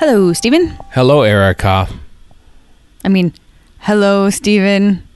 Hello, 0.00 0.32
Steven. 0.32 0.68
Hello, 0.92 1.22
Erika. 1.22 1.86
I 3.04 3.08
mean, 3.08 3.34
hello, 3.80 4.30
Steven. 4.30 5.06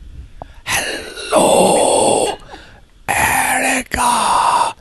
Hello, 0.67 2.37
Erika. 3.09 4.75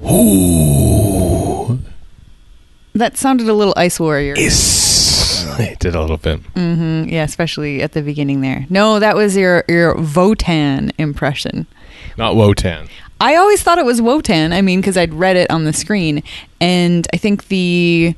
Who 0.00 1.80
That 2.94 3.18
sounded 3.18 3.46
a 3.46 3.52
little 3.52 3.74
Ice 3.76 4.00
Warrior. 4.00 4.32
is? 4.38 5.46
I 5.58 5.76
did 5.78 5.94
a 5.94 6.00
little 6.00 6.16
bit. 6.16 6.40
Mm-hmm. 6.54 7.10
yeah, 7.10 7.24
especially 7.24 7.82
at 7.82 7.92
the 7.92 8.00
beginning 8.00 8.40
there. 8.40 8.64
No, 8.70 8.98
that 8.98 9.16
was 9.16 9.36
your 9.36 9.64
your 9.68 9.94
Votan 9.96 10.92
impression. 10.96 11.66
Not 12.16 12.36
Wotan. 12.36 12.88
I 13.20 13.36
always 13.36 13.62
thought 13.62 13.76
it 13.76 13.84
was 13.84 14.00
Wotan. 14.00 14.54
I 14.54 14.62
mean, 14.62 14.80
because 14.80 14.96
I'd 14.96 15.12
read 15.12 15.36
it 15.36 15.50
on 15.50 15.64
the 15.64 15.74
screen, 15.74 16.22
and 16.58 17.06
I 17.12 17.18
think 17.18 17.48
the 17.48 18.14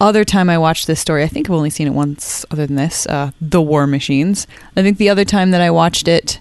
other 0.00 0.24
time 0.24 0.50
I 0.50 0.58
watched 0.58 0.86
this 0.86 1.00
story, 1.00 1.22
I 1.22 1.28
think 1.28 1.48
I've 1.48 1.54
only 1.54 1.70
seen 1.70 1.86
it 1.86 1.94
once. 1.94 2.44
Other 2.50 2.66
than 2.66 2.76
this, 2.76 3.06
uh, 3.06 3.30
the 3.40 3.62
War 3.62 3.86
Machines. 3.86 4.46
I 4.76 4.82
think 4.82 4.98
the 4.98 5.08
other 5.08 5.24
time 5.24 5.50
that 5.52 5.60
I 5.60 5.70
watched 5.70 6.08
it, 6.08 6.40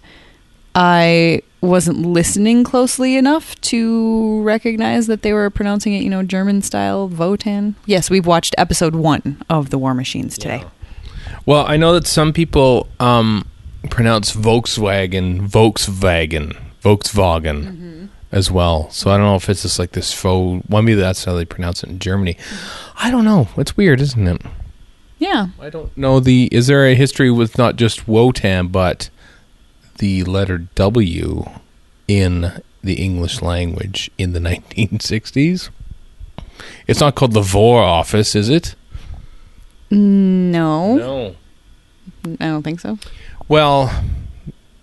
I 0.76 1.42
wasn't 1.62 2.00
listening 2.06 2.64
closely 2.64 3.18
enough 3.18 3.60
to 3.62 4.42
recognize 4.44 5.08
that 5.08 5.22
they 5.22 5.34
were 5.34 5.50
pronouncing 5.50 5.94
it, 5.94 6.04
you 6.04 6.10
know, 6.10 6.24
German 6.24 6.62
style 6.62 7.10
Votan. 7.10 7.76
Yes, 7.86 8.10
we've 8.10 8.26
watched 8.26 8.56
episode 8.58 8.96
one 8.96 9.42
of 9.50 9.70
the 9.70 9.78
War 9.78 9.94
Machines 9.94 10.38
today. 10.38 10.64
Well, 11.46 11.66
I 11.66 11.78
know 11.78 11.94
that 11.94 12.08
some 12.08 12.32
people 12.34 12.88
um, 13.00 13.48
pronounce 13.90 14.36
Volkswagen 14.36 15.50
Volkswagen 15.50 16.56
Volkswagen 16.84 17.99
as 18.32 18.52
well. 18.52 18.90
So 18.92 19.10
I 19.12 19.18
don't 19.18 19.26
know 19.26 19.36
if 19.36 19.50
it's 19.50 19.64
just 19.64 19.80
like 19.80 19.92
this 19.94 20.14
faux. 20.14 20.64
Well, 20.70 20.82
maybe 20.82 21.00
that's 21.00 21.26
how 21.26 21.34
they 21.36 21.46
pronounce 21.46 21.84
it 21.84 21.90
in 21.90 22.00
Germany. 22.00 22.38
I 22.98 23.10
don't 23.12 23.26
know. 23.26 23.48
It's 23.58 23.76
weird, 23.78 24.02
isn't 24.02 24.28
it? 24.28 24.42
Yeah, 25.18 25.48
I 25.60 25.70
don't 25.70 25.96
know 25.98 26.20
the. 26.20 26.48
Is 26.52 26.68
there 26.68 26.86
a 26.86 26.96
history 26.96 27.30
with 27.32 27.58
not 27.58 27.76
just 27.76 28.08
Wotan, 28.08 28.68
but 28.70 29.10
the 29.98 30.24
letter 30.24 30.58
W 30.60 31.46
in 32.08 32.62
the 32.82 32.94
English 32.94 33.42
language 33.42 34.10
in 34.18 34.32
the 34.34 34.40
1960s? 34.40 35.70
It's 36.88 37.00
not 37.02 37.16
called 37.16 37.34
the 37.34 37.42
Vor 37.42 37.82
Office, 37.84 38.36
is 38.36 38.48
it? 38.50 38.76
no, 39.92 40.96
No. 40.96 41.36
I 42.40 42.46
don't 42.48 42.64
think 42.64 42.80
so. 42.80 42.98
Well, 43.48 44.04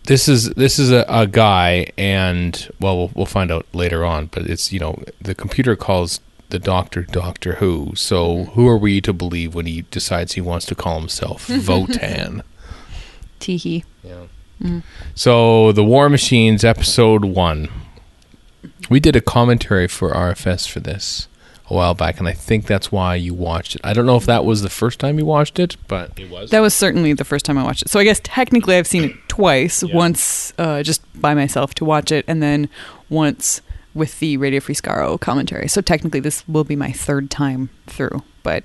this 0.06 0.28
is 0.28 0.50
this 0.50 0.78
is 0.78 0.90
a, 0.90 1.04
a 1.08 1.26
guy, 1.26 1.92
and 1.98 2.68
well, 2.80 2.96
well, 2.96 3.10
we'll 3.14 3.26
find 3.26 3.50
out 3.50 3.66
later 3.72 4.04
on. 4.04 4.26
But 4.26 4.44
it's 4.44 4.72
you 4.72 4.80
know 4.80 5.02
the 5.20 5.34
computer 5.34 5.76
calls 5.76 6.20
the 6.48 6.58
doctor 6.58 7.02
Doctor 7.02 7.56
Who. 7.56 7.92
So 7.94 8.44
who 8.54 8.68
are 8.68 8.78
we 8.78 9.00
to 9.02 9.12
believe 9.12 9.54
when 9.54 9.66
he 9.66 9.82
decides 9.82 10.32
he 10.32 10.40
wants 10.40 10.66
to 10.66 10.74
call 10.74 10.98
himself 10.98 11.46
Votan? 11.48 12.42
Teehee. 13.40 13.84
Yeah. 14.02 14.26
Mm. 14.62 14.82
So 15.14 15.72
the 15.72 15.84
War 15.84 16.08
Machines 16.08 16.64
episode 16.64 17.24
one. 17.24 17.68
We 18.88 19.00
did 19.00 19.16
a 19.16 19.20
commentary 19.20 19.88
for 19.88 20.12
RFS 20.12 20.68
for 20.68 20.80
this 20.80 21.28
a 21.68 21.74
while 21.74 21.94
back, 21.94 22.18
and 22.18 22.28
I 22.28 22.32
think 22.32 22.66
that's 22.66 22.92
why 22.92 23.16
you 23.16 23.34
watched 23.34 23.74
it. 23.74 23.80
I 23.84 23.92
don't 23.92 24.06
know 24.06 24.16
if 24.16 24.26
that 24.26 24.44
was 24.44 24.62
the 24.62 24.70
first 24.70 25.00
time 25.00 25.18
you 25.18 25.26
watched 25.26 25.58
it, 25.58 25.76
but 25.88 26.18
it 26.18 26.30
was. 26.30 26.50
That 26.50 26.60
was 26.60 26.74
certainly 26.74 27.12
the 27.12 27.24
first 27.24 27.44
time 27.44 27.58
I 27.58 27.64
watched 27.64 27.82
it. 27.82 27.88
So 27.88 27.98
I 27.98 28.04
guess 28.04 28.20
technically 28.22 28.76
I've 28.76 28.86
seen 28.86 29.04
it 29.04 29.16
twice. 29.28 29.82
Yeah. 29.82 29.94
Once 29.94 30.52
uh, 30.58 30.82
just 30.82 31.02
by 31.20 31.34
myself 31.34 31.74
to 31.74 31.84
watch 31.84 32.12
it, 32.12 32.24
and 32.28 32.42
then 32.42 32.68
once 33.08 33.60
with 33.94 34.20
the 34.20 34.36
Radio 34.36 34.60
Free 34.60 34.74
Skaro 34.74 35.18
commentary. 35.18 35.68
So 35.68 35.80
technically 35.80 36.20
this 36.20 36.46
will 36.46 36.64
be 36.64 36.76
my 36.76 36.92
third 36.92 37.30
time 37.30 37.70
through. 37.86 38.22
But 38.42 38.64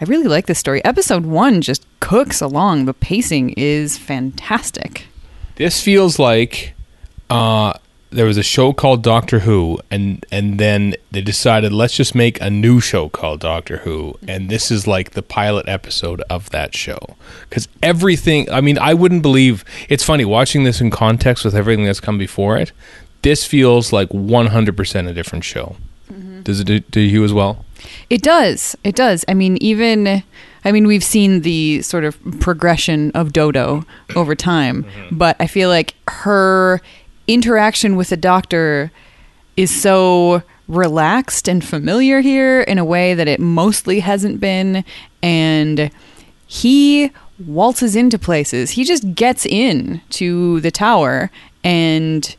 I 0.00 0.04
really 0.04 0.26
like 0.26 0.46
this 0.46 0.58
story. 0.58 0.84
Episode 0.84 1.24
one 1.24 1.62
just 1.62 1.86
cooks 2.00 2.42
along. 2.42 2.84
The 2.84 2.92
pacing 2.92 3.50
is 3.50 3.96
fantastic. 3.96 5.06
This 5.54 5.80
feels 5.80 6.18
like 6.18 6.74
uh, 7.30 7.74
there 8.12 8.26
was 8.26 8.36
a 8.36 8.42
show 8.42 8.72
called 8.72 9.02
Doctor 9.02 9.40
Who, 9.40 9.78
and 9.90 10.24
and 10.30 10.58
then 10.60 10.94
they 11.10 11.22
decided 11.22 11.72
let's 11.72 11.96
just 11.96 12.14
make 12.14 12.40
a 12.40 12.50
new 12.50 12.80
show 12.80 13.08
called 13.08 13.40
Doctor 13.40 13.78
Who, 13.78 14.18
and 14.28 14.48
this 14.48 14.70
is 14.70 14.86
like 14.86 15.12
the 15.12 15.22
pilot 15.22 15.68
episode 15.68 16.20
of 16.30 16.50
that 16.50 16.74
show 16.74 17.16
because 17.48 17.68
everything. 17.82 18.50
I 18.50 18.60
mean, 18.60 18.78
I 18.78 18.94
wouldn't 18.94 19.22
believe. 19.22 19.64
It's 19.88 20.04
funny 20.04 20.24
watching 20.24 20.64
this 20.64 20.80
in 20.80 20.90
context 20.90 21.44
with 21.44 21.54
everything 21.54 21.84
that's 21.84 22.00
come 22.00 22.18
before 22.18 22.56
it. 22.56 22.72
This 23.22 23.44
feels 23.44 23.92
like 23.92 24.08
100% 24.08 25.08
a 25.08 25.14
different 25.14 25.44
show. 25.44 25.76
Mm-hmm. 26.12 26.42
Does 26.42 26.58
it 26.58 26.64
do, 26.64 26.80
do 26.80 27.00
you 27.00 27.22
as 27.22 27.32
well? 27.32 27.64
It 28.10 28.20
does. 28.20 28.76
It 28.82 28.96
does. 28.96 29.24
I 29.28 29.34
mean, 29.34 29.56
even 29.58 30.24
I 30.64 30.72
mean, 30.72 30.86
we've 30.86 31.04
seen 31.04 31.40
the 31.40 31.82
sort 31.82 32.04
of 32.04 32.18
progression 32.40 33.10
of 33.12 33.32
Dodo 33.32 33.84
over 34.14 34.34
time, 34.34 34.84
mm-hmm. 34.84 35.16
but 35.16 35.36
I 35.40 35.46
feel 35.46 35.68
like 35.68 35.94
her 36.08 36.80
interaction 37.26 37.96
with 37.96 38.10
the 38.10 38.16
doctor 38.16 38.90
is 39.56 39.70
so 39.70 40.42
relaxed 40.68 41.48
and 41.48 41.64
familiar 41.64 42.20
here 42.20 42.62
in 42.62 42.78
a 42.78 42.84
way 42.84 43.14
that 43.14 43.28
it 43.28 43.40
mostly 43.40 44.00
hasn't 44.00 44.40
been 44.40 44.84
and 45.22 45.90
he 46.46 47.10
waltzes 47.46 47.96
into 47.96 48.18
places. 48.18 48.72
He 48.72 48.84
just 48.84 49.14
gets 49.14 49.46
in 49.46 50.00
to 50.10 50.60
the 50.60 50.70
tower 50.70 51.30
and 51.64 52.34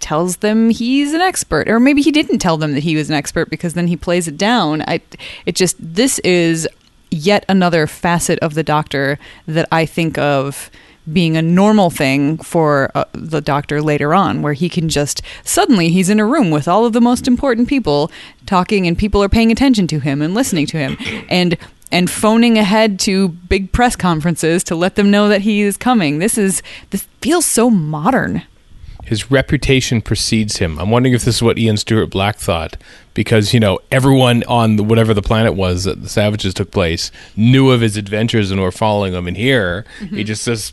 tells 0.00 0.38
them 0.38 0.70
he's 0.70 1.12
an 1.12 1.20
expert 1.20 1.68
or 1.68 1.78
maybe 1.78 2.02
he 2.02 2.10
didn't 2.10 2.38
tell 2.38 2.56
them 2.56 2.72
that 2.72 2.82
he 2.82 2.96
was 2.96 3.08
an 3.08 3.14
expert 3.14 3.48
because 3.50 3.74
then 3.74 3.86
he 3.86 3.96
plays 3.96 4.26
it 4.26 4.36
down 4.36 4.82
i 4.82 5.00
it 5.46 5.54
just 5.54 5.76
this 5.78 6.18
is 6.20 6.68
yet 7.10 7.44
another 7.48 7.86
facet 7.86 8.38
of 8.40 8.54
the 8.54 8.62
doctor 8.62 9.18
that 9.46 9.68
i 9.70 9.86
think 9.86 10.18
of 10.18 10.70
being 11.10 11.36
a 11.36 11.42
normal 11.42 11.90
thing 11.90 12.38
for 12.38 12.90
uh, 12.94 13.04
the 13.12 13.40
doctor 13.40 13.82
later 13.82 14.14
on 14.14 14.42
where 14.42 14.52
he 14.52 14.68
can 14.68 14.88
just 14.88 15.20
suddenly 15.42 15.88
he's 15.88 16.08
in 16.08 16.20
a 16.20 16.26
room 16.26 16.50
with 16.50 16.68
all 16.68 16.84
of 16.84 16.92
the 16.92 17.00
most 17.00 17.26
important 17.26 17.68
people 17.68 18.10
talking 18.46 18.86
and 18.86 18.96
people 18.96 19.22
are 19.22 19.28
paying 19.28 19.50
attention 19.50 19.86
to 19.86 19.98
him 19.98 20.22
and 20.22 20.34
listening 20.34 20.66
to 20.66 20.76
him 20.76 20.96
and 21.28 21.56
and 21.90 22.08
phoning 22.08 22.56
ahead 22.56 23.00
to 23.00 23.28
big 23.28 23.72
press 23.72 23.96
conferences 23.96 24.62
to 24.62 24.76
let 24.76 24.94
them 24.94 25.10
know 25.10 25.28
that 25.28 25.40
he 25.40 25.60
is 25.62 25.76
coming 25.76 26.18
this 26.18 26.38
is 26.38 26.62
this 26.90 27.02
feels 27.20 27.44
so 27.44 27.68
modern 27.68 28.42
his 29.04 29.30
reputation 29.30 30.00
precedes 30.00 30.58
him. 30.58 30.78
I'm 30.78 30.90
wondering 30.90 31.14
if 31.14 31.24
this 31.24 31.36
is 31.36 31.42
what 31.42 31.58
Ian 31.58 31.76
Stuart 31.76 32.06
Black 32.06 32.36
thought, 32.36 32.76
because 33.14 33.52
you 33.52 33.60
know 33.60 33.80
everyone 33.90 34.44
on 34.44 34.76
the, 34.76 34.84
whatever 34.84 35.12
the 35.12 35.22
planet 35.22 35.54
was 35.54 35.84
that 35.84 36.02
the 36.02 36.08
Savages 36.08 36.54
took 36.54 36.70
place 36.70 37.10
knew 37.36 37.70
of 37.70 37.80
his 37.80 37.96
adventures 37.96 38.50
and 38.50 38.60
were 38.60 38.70
following 38.70 39.12
him. 39.12 39.26
And 39.26 39.36
here, 39.36 39.84
he 40.10 40.22
just 40.22 40.42
says, 40.42 40.72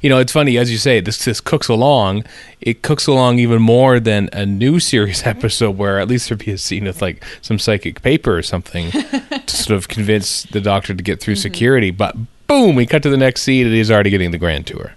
you 0.00 0.08
know, 0.08 0.18
it's 0.18 0.32
funny 0.32 0.58
as 0.58 0.70
you 0.70 0.78
say. 0.78 1.00
This 1.00 1.24
this 1.24 1.40
cooks 1.40 1.68
along. 1.68 2.24
It 2.60 2.82
cooks 2.82 3.06
along 3.06 3.38
even 3.38 3.60
more 3.60 4.00
than 4.00 4.28
a 4.32 4.46
new 4.46 4.78
series 4.90 5.26
episode, 5.26 5.76
where 5.76 5.98
at 5.98 6.08
least 6.08 6.28
there'd 6.28 6.44
be 6.44 6.52
a 6.52 6.58
scene 6.58 6.84
with 6.84 7.02
like 7.02 7.24
some 7.42 7.58
psychic 7.58 8.02
paper 8.02 8.36
or 8.36 8.42
something 8.42 8.90
to 8.90 9.56
sort 9.56 9.76
of 9.76 9.88
convince 9.88 10.44
the 10.44 10.60
Doctor 10.60 10.94
to 10.94 11.02
get 11.02 11.20
through 11.20 11.34
mm-hmm. 11.34 11.42
security. 11.42 11.90
But 11.90 12.16
boom, 12.46 12.76
we 12.76 12.86
cut 12.86 13.02
to 13.02 13.10
the 13.10 13.16
next 13.16 13.42
scene, 13.42 13.66
and 13.66 13.74
he's 13.74 13.90
already 13.90 14.10
getting 14.10 14.30
the 14.30 14.38
grand 14.38 14.66
tour. 14.66 14.94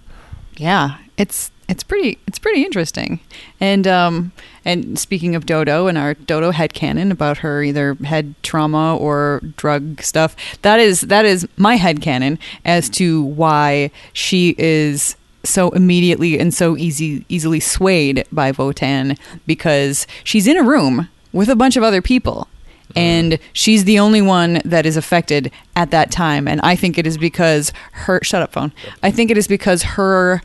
Yeah, 0.56 0.98
it's 1.16 1.50
it's 1.70 1.84
pretty 1.84 2.18
it's 2.26 2.38
pretty 2.38 2.64
interesting. 2.64 3.20
And 3.60 3.86
um 3.86 4.32
and 4.64 4.98
speaking 4.98 5.34
of 5.34 5.46
Dodo 5.46 5.86
and 5.86 5.96
our 5.96 6.14
Dodo 6.14 6.50
head 6.50 6.72
headcanon 6.72 7.10
about 7.10 7.38
her 7.38 7.62
either 7.62 7.94
head 7.94 8.34
trauma 8.42 8.96
or 8.96 9.40
drug 9.56 10.02
stuff, 10.02 10.36
that 10.62 10.80
is 10.80 11.02
that 11.02 11.24
is 11.24 11.46
my 11.56 11.78
headcanon 11.78 12.38
as 12.64 12.90
to 12.90 13.22
why 13.22 13.90
she 14.12 14.54
is 14.58 15.16
so 15.42 15.70
immediately 15.70 16.38
and 16.38 16.52
so 16.52 16.76
easy 16.76 17.24
easily 17.28 17.60
swayed 17.60 18.26
by 18.32 18.52
Votan 18.52 19.18
because 19.46 20.06
she's 20.24 20.46
in 20.46 20.56
a 20.56 20.62
room 20.62 21.08
with 21.32 21.48
a 21.48 21.56
bunch 21.56 21.76
of 21.76 21.82
other 21.82 22.02
people. 22.02 22.48
And 22.96 23.38
she's 23.52 23.84
the 23.84 24.00
only 24.00 24.20
one 24.20 24.60
that 24.64 24.84
is 24.84 24.96
affected 24.96 25.52
at 25.76 25.92
that 25.92 26.10
time. 26.10 26.48
And 26.48 26.60
i 26.62 26.74
think 26.74 26.98
it 26.98 27.06
is 27.06 27.16
because 27.16 27.72
her 27.92 28.18
shut 28.24 28.42
up 28.42 28.52
phone. 28.52 28.72
I 29.00 29.12
think 29.12 29.30
it 29.30 29.38
is 29.38 29.46
because 29.46 29.84
her 29.84 30.42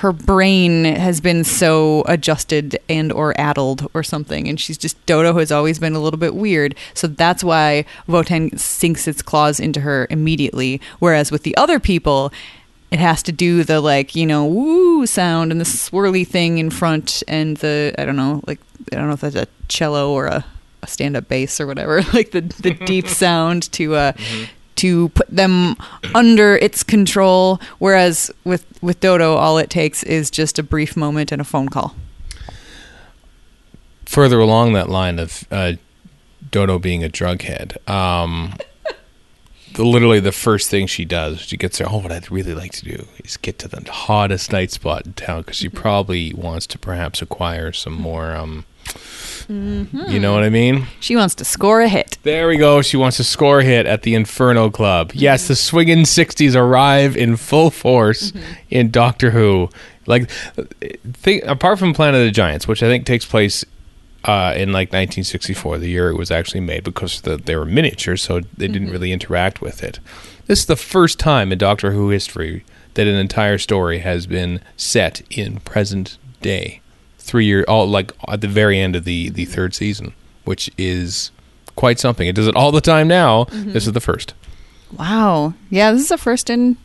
her 0.00 0.12
brain 0.12 0.86
has 0.86 1.20
been 1.20 1.44
so 1.44 2.02
adjusted 2.06 2.78
and 2.88 3.12
or 3.12 3.38
addled 3.38 3.86
or 3.92 4.02
something 4.02 4.48
and 4.48 4.58
she's 4.58 4.78
just 4.78 5.04
dodo 5.04 5.34
has 5.34 5.52
always 5.52 5.78
been 5.78 5.94
a 5.94 6.00
little 6.00 6.18
bit 6.18 6.34
weird. 6.34 6.74
So 6.94 7.06
that's 7.06 7.44
why 7.44 7.84
votan 8.08 8.58
sinks 8.58 9.06
its 9.06 9.20
claws 9.20 9.60
into 9.60 9.80
her 9.80 10.06
immediately. 10.08 10.80
Whereas 11.00 11.30
with 11.30 11.42
the 11.42 11.54
other 11.58 11.78
people 11.78 12.32
it 12.90 12.98
has 12.98 13.22
to 13.24 13.32
do 13.32 13.62
the 13.62 13.78
like 13.80 14.16
you 14.16 14.24
know 14.24 14.46
woo 14.46 15.06
sound 15.06 15.52
and 15.52 15.60
the 15.60 15.66
swirly 15.66 16.26
thing 16.26 16.56
in 16.56 16.70
front 16.70 17.22
and 17.28 17.58
the 17.58 17.94
i 17.98 18.04
don't 18.04 18.16
know 18.16 18.42
like 18.46 18.58
i 18.92 18.96
don't 18.96 19.06
know 19.06 19.12
if 19.14 19.20
that's 19.20 19.36
a 19.36 19.46
cello 19.68 20.12
or 20.12 20.26
a, 20.26 20.44
a 20.82 20.86
stand-up 20.88 21.28
bass 21.28 21.60
or 21.60 21.68
whatever 21.68 22.02
like 22.12 22.32
the 22.32 22.40
the 22.40 22.72
deep 22.72 23.06
sound 23.22 23.70
to 23.70 23.94
uh 23.94 24.12
to 24.80 25.08
put 25.10 25.28
them 25.28 25.76
under 26.14 26.56
its 26.56 26.82
control 26.82 27.60
whereas 27.78 28.30
with 28.44 28.64
with 28.82 28.98
dodo 29.00 29.34
all 29.34 29.58
it 29.58 29.70
takes 29.70 30.02
is 30.04 30.30
just 30.30 30.58
a 30.58 30.62
brief 30.62 30.96
moment 30.96 31.32
and 31.32 31.40
a 31.40 31.44
phone 31.44 31.68
call 31.68 31.94
further 34.10 34.40
along 34.40 34.72
that 34.72 34.88
line 34.88 35.20
of 35.20 35.44
uh, 35.52 35.74
Dodo 36.50 36.78
being 36.78 37.04
a 37.04 37.08
drug 37.08 37.42
head, 37.42 37.78
um, 37.86 38.54
the, 39.74 39.84
literally 39.84 40.18
the 40.18 40.32
first 40.32 40.68
thing 40.68 40.86
she 40.86 41.04
does. 41.04 41.40
She 41.40 41.56
gets 41.56 41.78
there. 41.78 41.88
Oh, 41.88 41.98
what 41.98 42.10
I'd 42.10 42.30
really 42.30 42.54
like 42.54 42.72
to 42.72 42.84
do 42.84 43.06
is 43.24 43.36
get 43.36 43.58
to 43.60 43.68
the 43.68 43.88
hottest 43.90 44.52
night 44.52 44.72
spot 44.72 45.06
in 45.06 45.12
town 45.12 45.42
because 45.42 45.56
she 45.56 45.68
probably 45.68 46.34
wants 46.34 46.66
to 46.68 46.78
perhaps 46.78 47.22
acquire 47.22 47.72
some 47.72 47.94
more. 47.94 48.34
Um, 48.34 48.64
You 49.48 50.20
know 50.20 50.32
what 50.32 50.44
I 50.44 50.48
mean? 50.48 50.86
She 51.00 51.16
wants 51.16 51.34
to 51.36 51.44
score 51.44 51.80
a 51.80 51.88
hit. 51.88 52.18
There 52.22 52.46
we 52.46 52.56
go. 52.56 52.82
She 52.82 52.96
wants 52.96 53.16
to 53.16 53.24
score 53.24 53.60
a 53.60 53.64
hit 53.64 53.84
at 53.84 54.02
the 54.02 54.14
Inferno 54.14 54.70
Club. 54.70 55.10
Yes, 55.12 55.48
the 55.48 55.56
swinging 55.56 56.04
60s 56.04 56.54
arrive 56.54 57.16
in 57.16 57.36
full 57.36 57.70
force 57.70 58.32
in 58.68 58.90
Doctor 58.90 59.30
Who. 59.30 59.68
Like, 60.06 60.30
think, 61.12 61.44
apart 61.44 61.78
from 61.78 61.94
Planet 61.94 62.20
of 62.20 62.26
the 62.26 62.30
Giants, 62.30 62.68
which 62.68 62.82
I 62.82 62.86
think 62.86 63.06
takes 63.06 63.24
place 63.24 63.64
uh, 64.24 64.54
in 64.56 64.72
like 64.72 64.88
1964, 64.88 65.78
the 65.78 65.88
year 65.88 66.10
it 66.10 66.16
was 66.16 66.30
actually 66.30 66.60
made, 66.60 66.84
because 66.84 67.22
the, 67.22 67.36
they 67.36 67.56
were 67.56 67.64
miniatures, 67.64 68.22
so 68.22 68.40
they 68.56 68.68
didn't 68.68 68.90
really 68.90 69.12
interact 69.12 69.60
with 69.60 69.82
it. 69.82 69.98
This 70.46 70.60
is 70.60 70.66
the 70.66 70.76
first 70.76 71.18
time 71.18 71.52
in 71.52 71.58
Doctor 71.58 71.92
Who 71.92 72.10
history 72.10 72.64
that 72.94 73.06
an 73.06 73.14
entire 73.14 73.58
story 73.58 73.98
has 74.00 74.26
been 74.26 74.60
set 74.76 75.22
in 75.30 75.60
present 75.60 76.18
day. 76.42 76.79
Three 77.30 77.44
year, 77.44 77.64
all 77.68 77.86
like 77.86 78.10
at 78.26 78.40
the 78.40 78.48
very 78.48 78.80
end 78.80 78.96
of 78.96 79.04
the 79.04 79.30
the 79.30 79.44
third 79.44 79.72
season, 79.72 80.14
which 80.44 80.68
is 80.76 81.30
quite 81.76 82.00
something. 82.00 82.26
It 82.26 82.34
does 82.34 82.48
it 82.48 82.56
all 82.56 82.72
the 82.72 82.80
time 82.80 83.06
now. 83.06 83.44
Mm-hmm. 83.44 83.70
This 83.70 83.86
is 83.86 83.92
the 83.92 84.00
first. 84.00 84.34
Wow. 84.98 85.54
Yeah, 85.70 85.92
this 85.92 86.02
is 86.02 86.10
a 86.10 86.18
first 86.18 86.50
in 86.50 86.76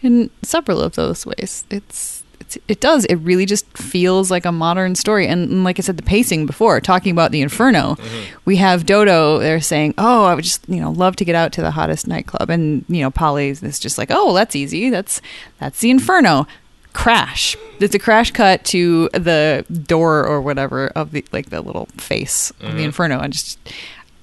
in 0.00 0.30
several 0.40 0.80
of 0.80 0.94
those 0.94 1.26
ways. 1.26 1.64
It's 1.68 2.24
it's 2.40 2.56
it 2.66 2.80
does. 2.80 3.04
It 3.04 3.16
really 3.16 3.44
just 3.44 3.66
feels 3.76 4.30
like 4.30 4.46
a 4.46 4.52
modern 4.52 4.94
story. 4.94 5.26
And, 5.26 5.50
and 5.50 5.64
like 5.64 5.78
I 5.78 5.82
said, 5.82 5.98
the 5.98 6.02
pacing 6.02 6.46
before, 6.46 6.80
talking 6.80 7.12
about 7.12 7.30
the 7.30 7.42
Inferno, 7.42 7.96
mm-hmm. 7.96 8.38
we 8.46 8.56
have 8.56 8.86
Dodo 8.86 9.38
there 9.38 9.60
saying, 9.60 9.92
"Oh, 9.98 10.24
I 10.24 10.34
would 10.34 10.44
just 10.44 10.66
you 10.66 10.80
know 10.80 10.92
love 10.92 11.16
to 11.16 11.26
get 11.26 11.34
out 11.34 11.52
to 11.52 11.60
the 11.60 11.72
hottest 11.72 12.06
nightclub," 12.06 12.48
and 12.48 12.86
you 12.88 13.02
know 13.02 13.10
Polly 13.10 13.50
is 13.50 13.78
just 13.78 13.98
like, 13.98 14.08
"Oh, 14.10 14.32
that's 14.32 14.56
easy. 14.56 14.88
That's 14.88 15.20
that's 15.58 15.80
the 15.80 15.90
Inferno." 15.90 16.46
Crash. 16.94 17.56
It's 17.80 17.94
a 17.94 17.98
crash 17.98 18.30
cut 18.30 18.64
to 18.66 19.10
the 19.12 19.66
door 19.86 20.24
or 20.26 20.40
whatever 20.40 20.88
of 20.88 21.10
the 21.10 21.24
like 21.32 21.50
the 21.50 21.60
little 21.60 21.86
face 21.98 22.50
of 22.60 22.76
the 22.76 22.82
Inferno. 22.82 23.20
And 23.20 23.32
just 23.32 23.58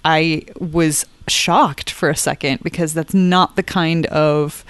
I 0.03 0.43
was 0.59 1.05
shocked 1.27 1.91
for 1.91 2.09
a 2.09 2.15
second 2.15 2.63
because 2.63 2.93
that's 2.93 3.13
not 3.13 3.55
the 3.55 3.61
kind 3.63 4.07
of 4.07 4.65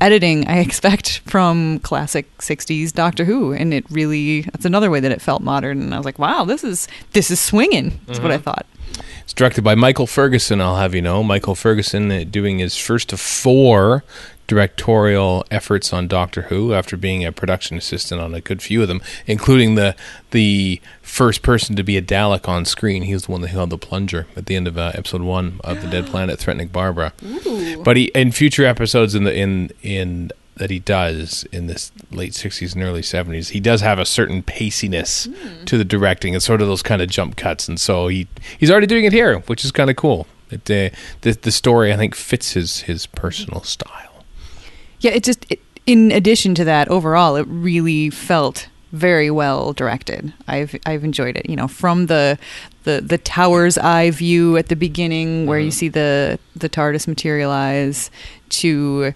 editing 0.00 0.48
I 0.48 0.58
expect 0.66 1.20
from 1.20 1.78
classic 1.80 2.36
60s 2.38 2.92
Doctor 2.92 3.24
Who 3.24 3.52
and 3.52 3.72
it 3.72 3.86
really 3.90 4.42
that's 4.42 4.64
another 4.64 4.90
way 4.90 4.98
that 5.00 5.12
it 5.12 5.22
felt 5.22 5.40
modern 5.40 5.80
and 5.80 5.94
I 5.94 5.96
was 5.96 6.04
like 6.04 6.18
wow 6.18 6.44
this 6.44 6.64
is 6.64 6.88
this 7.12 7.30
is 7.30 7.38
swinging 7.40 8.00
that's 8.06 8.18
what 8.18 8.32
I 8.32 8.38
thought 8.38 8.66
It's 9.22 9.32
directed 9.32 9.62
by 9.62 9.74
Michael 9.74 10.06
Ferguson. 10.06 10.60
I'll 10.60 10.76
have 10.76 10.94
you 10.94 11.00
know, 11.00 11.22
Michael 11.22 11.54
Ferguson 11.54 12.10
uh, 12.12 12.24
doing 12.28 12.58
his 12.58 12.76
first 12.76 13.12
of 13.12 13.20
four 13.20 14.04
directorial 14.46 15.44
efforts 15.50 15.92
on 15.92 16.06
Doctor 16.06 16.42
Who 16.42 16.74
after 16.74 16.96
being 16.96 17.24
a 17.24 17.32
production 17.32 17.76
assistant 17.76 18.20
on 18.20 18.34
a 18.34 18.40
good 18.40 18.62
few 18.62 18.82
of 18.82 18.88
them, 18.88 19.02
including 19.26 19.74
the 19.74 19.96
the 20.30 20.80
first 21.02 21.42
person 21.42 21.76
to 21.76 21.82
be 21.82 21.96
a 21.96 22.02
Dalek 22.02 22.48
on 22.48 22.64
screen. 22.64 23.02
He 23.02 23.14
was 23.14 23.26
the 23.26 23.32
one 23.32 23.40
that 23.42 23.48
held 23.48 23.70
the 23.70 23.78
plunger 23.78 24.26
at 24.36 24.46
the 24.46 24.56
end 24.56 24.68
of 24.68 24.76
uh, 24.76 24.92
episode 24.94 25.22
one 25.22 25.60
of 25.64 25.80
the 25.80 25.88
Dead 25.88 26.06
Planet, 26.06 26.38
threatening 26.38 26.68
Barbara. 26.68 27.12
But 27.82 27.96
he 27.96 28.04
in 28.14 28.32
future 28.32 28.66
episodes 28.66 29.14
in 29.14 29.24
the 29.24 29.34
in 29.34 29.70
in 29.82 30.30
that 30.56 30.70
he 30.70 30.78
does 30.78 31.44
in 31.50 31.66
this 31.66 31.90
late 32.12 32.30
60s 32.30 32.74
and 32.74 32.84
early 32.84 33.00
70s 33.00 33.48
he 33.50 33.58
does 33.58 33.80
have 33.80 33.98
a 33.98 34.04
certain 34.04 34.40
paciness 34.40 35.28
to 35.64 35.76
the 35.76 35.84
directing. 35.84 36.34
And 36.34 36.42
sort 36.42 36.60
of 36.60 36.68
those 36.68 36.82
kind 36.82 37.02
of 37.02 37.08
jump 37.08 37.36
cuts. 37.36 37.66
And 37.68 37.80
so 37.80 38.08
he 38.08 38.28
he's 38.58 38.70
already 38.70 38.86
doing 38.86 39.04
it 39.04 39.12
here 39.12 39.40
which 39.40 39.64
is 39.64 39.72
kind 39.72 39.90
of 39.90 39.96
cool. 39.96 40.26
It, 40.50 40.70
uh, 40.70 40.94
the, 41.22 41.32
the 41.32 41.50
story 41.50 41.92
i 41.92 41.96
think 41.96 42.14
fits 42.14 42.52
his 42.52 42.82
his 42.82 43.06
personal 43.06 43.62
style 43.62 44.13
yeah 45.04 45.12
it 45.12 45.22
just 45.22 45.46
it, 45.50 45.60
in 45.86 46.10
addition 46.10 46.54
to 46.54 46.64
that 46.64 46.88
overall 46.88 47.36
it 47.36 47.46
really 47.48 48.10
felt 48.10 48.68
very 48.94 49.28
well 49.28 49.72
directed. 49.72 50.32
I've 50.46 50.76
I've 50.86 51.02
enjoyed 51.02 51.36
it. 51.36 51.50
You 51.50 51.56
know 51.56 51.68
from 51.68 52.06
the 52.06 52.38
the 52.84 53.02
the 53.04 53.18
tower's 53.18 53.76
eye 53.76 54.10
view 54.10 54.56
at 54.56 54.68
the 54.68 54.76
beginning 54.76 55.46
where 55.46 55.58
you 55.58 55.68
mm-hmm. 55.68 55.72
see 55.74 55.88
the 55.88 56.38
the 56.54 56.68
TARDIS 56.68 57.08
materialize 57.08 58.10
to 58.50 59.12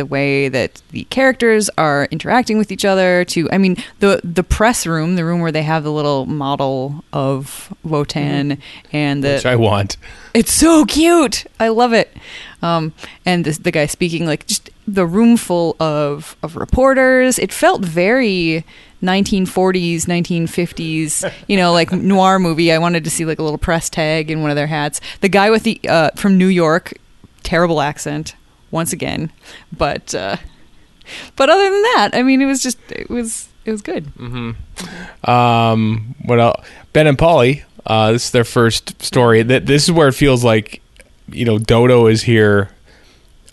the 0.00 0.06
way 0.06 0.48
that 0.48 0.82
the 0.90 1.04
characters 1.04 1.68
are 1.76 2.08
interacting 2.10 2.58
with 2.58 2.72
each 2.72 2.84
other 2.84 3.24
to 3.26 3.48
I 3.50 3.58
mean 3.58 3.76
the 3.98 4.20
the 4.24 4.42
press 4.42 4.86
room 4.86 5.16
the 5.16 5.24
room 5.24 5.40
where 5.40 5.52
they 5.52 5.62
have 5.62 5.84
the 5.84 5.92
little 5.92 6.26
model 6.26 7.04
of 7.12 7.72
Wotan 7.84 8.58
and 8.92 9.22
the 9.22 9.34
which 9.34 9.46
i 9.46 9.56
want 9.56 9.96
it's 10.34 10.52
so 10.52 10.84
cute. 10.84 11.44
I 11.58 11.68
love 11.68 11.92
it. 11.92 12.16
Um, 12.62 12.92
and 13.26 13.44
this, 13.44 13.58
the 13.58 13.70
guy 13.70 13.86
speaking, 13.86 14.26
like 14.26 14.46
just 14.46 14.70
the 14.86 15.06
room 15.06 15.36
full 15.36 15.76
of 15.80 16.36
of 16.42 16.56
reporters. 16.56 17.38
It 17.38 17.52
felt 17.52 17.84
very 17.84 18.64
1940s, 19.02 20.02
1950s, 20.02 21.32
you 21.48 21.56
know, 21.56 21.72
like 21.72 21.92
noir 21.92 22.38
movie. 22.38 22.70
I 22.72 22.78
wanted 22.78 23.04
to 23.04 23.10
see 23.10 23.24
like 23.24 23.38
a 23.38 23.42
little 23.42 23.58
press 23.58 23.88
tag 23.88 24.30
in 24.30 24.42
one 24.42 24.50
of 24.50 24.56
their 24.56 24.66
hats. 24.66 25.00
The 25.20 25.28
guy 25.28 25.50
with 25.50 25.64
the 25.64 25.80
uh, 25.88 26.10
from 26.16 26.38
New 26.38 26.48
York, 26.48 26.94
terrible 27.42 27.80
accent 27.80 28.34
once 28.70 28.92
again, 28.92 29.30
but 29.76 30.14
uh, 30.14 30.36
but 31.36 31.50
other 31.50 31.64
than 31.64 31.82
that, 31.82 32.10
I 32.12 32.22
mean, 32.22 32.40
it 32.40 32.46
was 32.46 32.62
just 32.62 32.78
it 32.90 33.10
was 33.10 33.48
it 33.64 33.70
was 33.72 33.82
good. 33.82 34.06
Um, 35.24 36.14
what 36.24 36.40
else? 36.40 36.64
Ben 36.92 37.06
and 37.06 37.18
Polly. 37.18 37.64
Uh, 37.86 38.12
this 38.12 38.26
is 38.26 38.30
their 38.30 38.44
first 38.44 39.02
story. 39.02 39.42
That 39.42 39.66
this 39.66 39.84
is 39.84 39.92
where 39.92 40.08
it 40.08 40.14
feels 40.14 40.44
like, 40.44 40.82
you 41.28 41.44
know, 41.44 41.58
Dodo 41.58 42.06
is 42.06 42.22
here, 42.22 42.70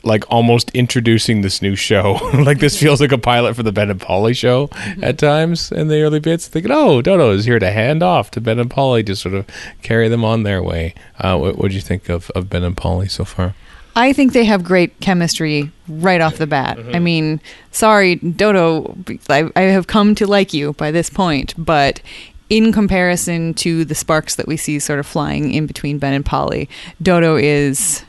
like 0.03 0.23
almost 0.29 0.69
introducing 0.71 1.41
this 1.41 1.61
new 1.61 1.75
show. 1.75 2.13
like 2.33 2.59
this 2.59 2.79
feels 2.79 3.01
like 3.01 3.11
a 3.11 3.17
pilot 3.17 3.55
for 3.55 3.63
the 3.63 3.71
Ben 3.71 3.89
and 3.89 4.01
Polly 4.01 4.33
show 4.33 4.69
at 5.01 5.17
times 5.17 5.71
in 5.71 5.87
the 5.87 6.01
early 6.01 6.19
bits. 6.19 6.47
Thinking, 6.47 6.71
oh, 6.71 7.01
Dodo 7.01 7.31
is 7.31 7.45
here 7.45 7.59
to 7.59 7.71
hand 7.71 8.03
off 8.03 8.31
to 8.31 8.41
Ben 8.41 8.59
and 8.59 8.69
Polly 8.69 9.03
to 9.03 9.15
sort 9.15 9.35
of 9.35 9.45
carry 9.81 10.07
them 10.09 10.23
on 10.23 10.43
their 10.43 10.61
way. 10.61 10.93
Uh, 11.19 11.37
what 11.37 11.57
what 11.57 11.69
do 11.69 11.75
you 11.75 11.81
think 11.81 12.09
of 12.09 12.29
of 12.31 12.49
Ben 12.49 12.63
and 12.63 12.77
Polly 12.77 13.07
so 13.07 13.25
far? 13.25 13.55
I 13.97 14.13
think 14.13 14.33
they 14.33 14.45
have 14.45 14.63
great 14.63 14.99
chemistry 14.99 15.71
right 15.89 16.21
off 16.21 16.37
the 16.37 16.45
bat. 16.45 16.77
Mm-hmm. 16.77 16.95
I 16.95 16.99
mean, 16.99 17.41
sorry, 17.71 18.17
Dodo, 18.17 18.95
I, 19.27 19.49
I 19.55 19.61
have 19.61 19.87
come 19.87 20.13
to 20.15 20.27
like 20.27 20.53
you 20.53 20.73
by 20.73 20.91
this 20.91 21.09
point, 21.09 21.55
but 21.57 21.99
in 22.47 22.71
comparison 22.71 23.55
to 23.55 23.83
the 23.83 23.95
sparks 23.95 24.35
that 24.35 24.47
we 24.47 24.55
see 24.55 24.77
sort 24.77 24.99
of 24.99 25.07
flying 25.07 25.51
in 25.51 25.65
between 25.65 25.97
Ben 25.97 26.13
and 26.13 26.23
Polly, 26.23 26.69
Dodo 27.01 27.37
is. 27.37 28.05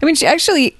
I 0.00 0.06
mean, 0.06 0.14
she 0.14 0.26
actually. 0.26 0.76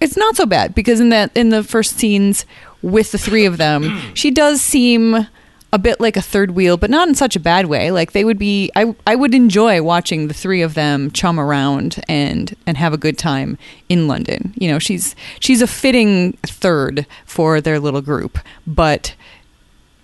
It's 0.00 0.18
not 0.18 0.36
so 0.36 0.44
bad 0.44 0.74
because 0.74 1.00
in 1.00 1.08
that 1.08 1.34
in 1.34 1.48
the 1.48 1.64
first 1.64 1.96
scenes 1.96 2.44
with 2.82 3.10
the 3.10 3.16
three 3.16 3.46
of 3.46 3.56
them, 3.56 4.00
she 4.12 4.30
does 4.30 4.60
seem 4.60 5.26
a 5.74 5.78
bit 5.78 6.00
like 6.00 6.16
a 6.16 6.22
third 6.22 6.52
wheel, 6.52 6.76
but 6.76 6.88
not 6.88 7.08
in 7.08 7.16
such 7.16 7.34
a 7.34 7.40
bad 7.40 7.66
way. 7.66 7.90
Like 7.90 8.12
they 8.12 8.24
would 8.24 8.38
be, 8.38 8.70
I 8.76 8.94
I 9.08 9.16
would 9.16 9.34
enjoy 9.34 9.82
watching 9.82 10.28
the 10.28 10.34
three 10.34 10.62
of 10.62 10.74
them 10.74 11.10
chum 11.10 11.40
around 11.40 12.02
and 12.08 12.56
and 12.64 12.76
have 12.76 12.92
a 12.92 12.96
good 12.96 13.18
time 13.18 13.58
in 13.88 14.06
London. 14.06 14.54
You 14.56 14.68
know, 14.68 14.78
she's 14.78 15.16
she's 15.40 15.60
a 15.60 15.66
fitting 15.66 16.34
third 16.44 17.06
for 17.26 17.60
their 17.60 17.80
little 17.80 18.02
group, 18.02 18.38
but 18.68 19.16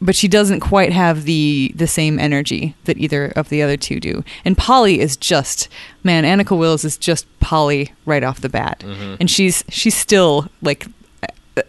but 0.01 0.17
she 0.17 0.27
doesn't 0.27 0.59
quite 0.59 0.93
have 0.93 1.23
the 1.23 1.73
the 1.77 1.87
same 1.87 2.19
energy 2.19 2.75
that 2.87 2.99
either 2.99 3.27
of 3.37 3.49
the 3.49 3.63
other 3.63 3.77
two 3.77 4.01
do. 4.01 4.25
And 4.45 4.59
Polly 4.59 4.99
is 4.99 5.17
just 5.17 5.69
man, 6.03 6.25
Anneke 6.25 6.59
Wills 6.59 6.85
is 6.85 6.99
just 6.99 7.27
Polly 7.39 7.93
right 8.07 8.25
off 8.25 8.41
the 8.41 8.49
bat, 8.49 8.81
mm-hmm. 8.85 9.15
and 9.21 9.31
she's 9.31 9.63
she's 9.69 9.97
still 9.97 10.49
like 10.63 10.89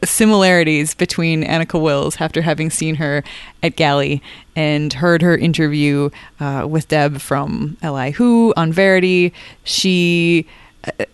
similarities 0.04 0.94
between 0.94 1.44
Anneke 1.44 1.82
Wills 1.82 2.18
after 2.20 2.42
having 2.42 2.70
seen 2.70 2.96
her 2.96 3.24
at 3.64 3.76
Galley 3.76 4.22
and 4.56 4.94
heard 4.94 5.22
her 5.22 5.38
interview 5.38 6.10
uh, 6.40 6.66
with 6.70 6.88
Deb 6.88 7.20
from 7.20 7.78
Li 7.84 8.12
Who 8.12 8.54
on 8.56 8.72
Verity. 8.72 9.34
She 9.64 10.48
uh, 10.86 11.06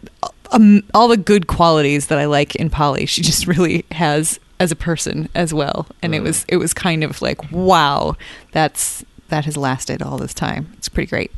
um, 0.52 0.84
all 0.94 1.08
the 1.08 1.18
good 1.18 1.48
qualities 1.48 2.08
that 2.08 2.18
I 2.18 2.26
like 2.26 2.56
in 2.56 2.70
Polly, 2.70 3.06
she 3.06 3.22
just 3.22 3.48
really 3.48 3.86
has 3.92 4.40
as 4.60 4.72
a 4.72 4.76
person 4.76 5.30
as 5.36 5.54
well. 5.54 5.88
And 6.02 6.16
it 6.16 6.22
was 6.22 6.46
it 6.48 6.58
was 6.58 6.74
kind 6.74 7.04
of 7.04 7.22
like 7.22 7.52
wow, 7.52 8.16
that's 8.52 9.04
that 9.30 9.46
has 9.46 9.58
lasted 9.58 10.02
all 10.02 10.18
this 10.18 10.34
time. 10.34 10.72
It's 10.78 10.90
pretty 10.90 11.10
great. 11.10 11.32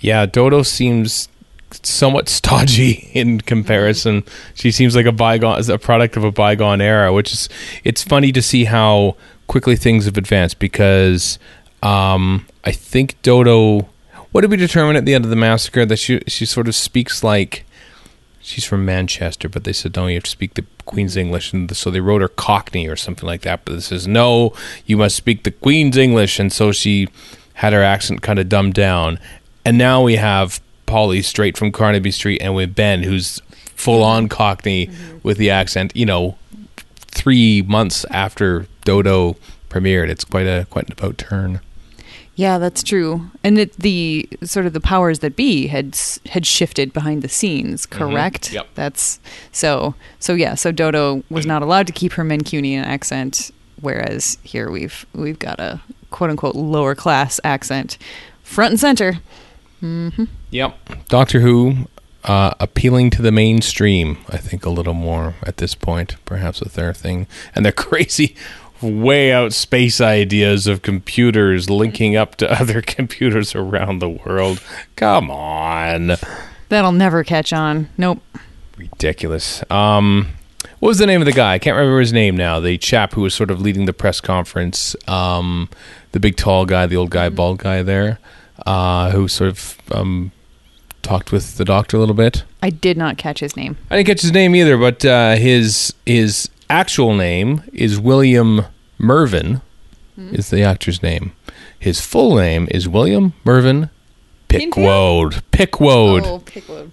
Yeah, 0.00 0.26
Dodo 0.26 0.62
seems 0.62 1.28
somewhat 1.70 2.28
stodgy 2.28 3.10
in 3.14 3.40
comparison. 3.40 4.24
She 4.54 4.70
seems 4.70 4.96
like 4.96 5.06
a 5.06 5.12
bygone, 5.12 5.70
a 5.70 5.78
product 5.78 6.16
of 6.16 6.24
a 6.24 6.32
bygone 6.32 6.80
era, 6.80 7.12
which 7.12 7.32
is 7.32 7.48
it's 7.84 8.02
funny 8.02 8.32
to 8.32 8.42
see 8.42 8.64
how 8.64 9.16
quickly 9.46 9.76
things 9.76 10.04
have 10.06 10.16
advanced 10.16 10.58
because 10.58 11.38
um, 11.82 12.46
I 12.64 12.72
think 12.72 13.20
Dodo. 13.22 13.88
What 14.32 14.42
did 14.42 14.50
we 14.50 14.58
determine 14.58 14.96
at 14.96 15.06
the 15.06 15.14
end 15.14 15.24
of 15.24 15.30
the 15.30 15.36
massacre 15.36 15.86
that 15.86 15.96
she 15.98 16.20
she 16.26 16.44
sort 16.44 16.68
of 16.68 16.74
speaks 16.74 17.24
like 17.24 17.64
she's 18.40 18.64
from 18.64 18.84
Manchester, 18.84 19.48
but 19.48 19.64
they 19.64 19.72
said 19.72 19.96
no, 19.96 20.06
you 20.06 20.14
have 20.14 20.24
to 20.24 20.30
speak 20.30 20.54
the 20.54 20.64
Queen's 20.84 21.16
English, 21.16 21.52
and 21.52 21.74
so 21.74 21.90
they 21.90 22.00
wrote 22.00 22.20
her 22.20 22.28
Cockney 22.28 22.86
or 22.86 22.96
something 22.96 23.26
like 23.26 23.42
that. 23.42 23.64
But 23.64 23.74
this 23.74 23.86
says 23.86 24.06
no, 24.06 24.52
you 24.84 24.96
must 24.96 25.16
speak 25.16 25.44
the 25.44 25.50
Queen's 25.50 25.96
English, 25.96 26.38
and 26.38 26.52
so 26.52 26.70
she 26.70 27.08
had 27.54 27.72
her 27.72 27.82
accent 27.82 28.22
kind 28.22 28.38
of 28.38 28.48
dumbed 28.48 28.74
down. 28.74 29.18
And 29.64 29.78
now 29.78 30.02
we 30.02 30.16
have 30.16 30.60
Polly 30.86 31.22
straight 31.22 31.56
from 31.56 31.72
Carnaby 31.72 32.10
Street, 32.10 32.40
and 32.40 32.54
with 32.54 32.74
Ben, 32.74 33.02
who's 33.02 33.40
full 33.74 34.02
on 34.02 34.28
Cockney 34.28 34.90
with 35.22 35.38
the 35.38 35.50
accent. 35.50 35.94
You 35.94 36.06
know, 36.06 36.38
three 36.98 37.62
months 37.62 38.04
after 38.10 38.66
Dodo 38.84 39.36
premiered, 39.68 40.08
it's 40.08 40.24
quite 40.24 40.46
a 40.46 40.66
quite 40.70 40.86
an 40.86 40.92
about 40.92 41.18
turn. 41.18 41.60
Yeah, 42.34 42.58
that's 42.58 42.82
true. 42.82 43.30
And 43.42 43.58
it, 43.58 43.72
the 43.78 44.28
sort 44.44 44.66
of 44.66 44.74
the 44.74 44.80
powers 44.80 45.20
that 45.20 45.36
be 45.36 45.68
had 45.68 45.98
had 46.26 46.44
shifted 46.46 46.92
behind 46.92 47.22
the 47.22 47.30
scenes, 47.30 47.86
mm-hmm. 47.86 47.98
correct? 47.98 48.52
Yep. 48.52 48.68
That's 48.74 49.20
so 49.52 49.94
so 50.20 50.34
yeah, 50.34 50.54
so 50.54 50.70
Dodo 50.72 51.22
was 51.30 51.46
not 51.46 51.62
allowed 51.62 51.86
to 51.86 51.92
keep 51.92 52.12
her 52.12 52.24
Mancunian 52.24 52.84
accent 52.84 53.50
whereas 53.80 54.38
here 54.42 54.70
we've 54.70 55.06
we've 55.14 55.38
got 55.38 55.60
a 55.60 55.80
quote 56.10 56.30
unquote 56.30 56.54
lower 56.54 56.94
class 56.94 57.40
accent 57.44 57.98
front 58.42 58.72
and 58.72 58.80
center. 58.80 59.18
Yep. 60.50 61.08
Doctor 61.08 61.40
Who 61.40 61.86
uh, 62.24 62.54
appealing 62.58 63.10
to 63.10 63.22
the 63.22 63.32
mainstream, 63.32 64.18
I 64.28 64.38
think, 64.38 64.66
a 64.66 64.70
little 64.70 64.94
more 64.94 65.34
at 65.42 65.58
this 65.58 65.74
point, 65.74 66.16
perhaps 66.24 66.60
with 66.60 66.74
their 66.74 66.92
thing. 66.92 67.26
And 67.54 67.64
their 67.64 67.72
crazy, 67.86 68.34
way 68.82 69.32
out 69.32 69.52
space 69.52 70.00
ideas 70.00 70.66
of 70.66 70.82
computers 70.82 71.70
linking 71.70 72.16
up 72.16 72.36
to 72.36 72.50
other 72.60 72.82
computers 72.82 73.54
around 73.54 74.00
the 74.00 74.10
world. 74.10 74.62
Come 74.96 75.30
on. 75.30 76.16
That'll 76.68 76.92
never 76.92 77.24
catch 77.24 77.52
on. 77.52 77.88
Nope. 77.96 78.22
Ridiculous. 78.76 79.62
Um, 79.70 80.28
what 80.80 80.88
was 80.88 80.98
the 80.98 81.06
name 81.06 81.22
of 81.22 81.26
the 81.26 81.32
guy? 81.32 81.54
I 81.54 81.58
can't 81.58 81.76
remember 81.76 82.00
his 82.00 82.12
name 82.12 82.36
now. 82.36 82.60
The 82.60 82.76
chap 82.76 83.14
who 83.14 83.22
was 83.22 83.34
sort 83.34 83.50
of 83.50 83.60
leading 83.60 83.86
the 83.86 83.92
press 83.92 84.20
conference. 84.20 84.94
Um, 85.08 85.70
the 86.12 86.20
big 86.20 86.36
tall 86.36 86.66
guy, 86.66 86.86
the 86.86 86.96
old 86.96 87.10
guy, 87.10 87.28
bald 87.28 87.58
guy 87.58 87.82
there, 87.82 88.18
uh, 88.64 89.10
who 89.10 89.28
sort 89.28 89.50
of 89.50 89.78
um, 89.92 90.32
talked 91.02 91.32
with 91.32 91.56
the 91.56 91.64
doctor 91.64 91.96
a 91.96 92.00
little 92.00 92.14
bit. 92.14 92.44
I 92.62 92.70
did 92.70 92.96
not 92.96 93.18
catch 93.18 93.40
his 93.40 93.56
name. 93.56 93.76
I 93.90 93.96
didn't 93.96 94.08
catch 94.08 94.22
his 94.22 94.32
name 94.32 94.54
either, 94.54 94.76
but 94.76 95.04
uh, 95.04 95.36
his 95.36 95.92
his 96.04 96.48
actual 96.70 97.14
name 97.14 97.62
is 97.72 97.98
William 97.98 98.66
Mervyn. 98.98 99.60
Is 100.32 100.48
the 100.48 100.62
actor's 100.62 101.02
name? 101.02 101.32
His 101.78 102.00
full 102.00 102.36
name 102.36 102.68
is 102.70 102.88
William 102.88 103.34
Mervyn 103.44 103.90
Pickwode. 104.48 105.42
Pickwoad. 105.52 106.24
Oh, 106.24 106.38
Pickwoad. 106.38 106.90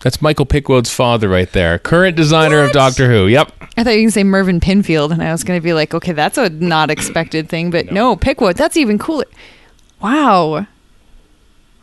That's 0.00 0.20
Michael 0.20 0.44
Pickwoad's 0.44 0.92
father 0.92 1.28
right 1.28 1.50
there. 1.50 1.78
Current 1.78 2.16
designer 2.16 2.60
of 2.60 2.72
Doctor 2.72 3.10
Who. 3.10 3.28
Yep. 3.28 3.50
I 3.78 3.82
thought 3.82 3.94
you 3.94 4.02
can 4.02 4.10
say 4.10 4.24
Mervyn 4.24 4.60
Pinfield, 4.60 5.10
and 5.10 5.22
I 5.22 5.32
was 5.32 5.42
going 5.42 5.58
to 5.58 5.64
be 5.64 5.72
like, 5.72 5.94
okay, 5.94 6.12
that's 6.12 6.36
a 6.36 6.50
not 6.50 6.90
expected 6.90 7.48
thing, 7.48 7.70
but 7.70 7.90
no, 7.90 8.14
Pickwoad, 8.14 8.56
that's 8.56 8.76
even 8.76 8.98
cooler. 8.98 9.24
Wow. 10.02 10.66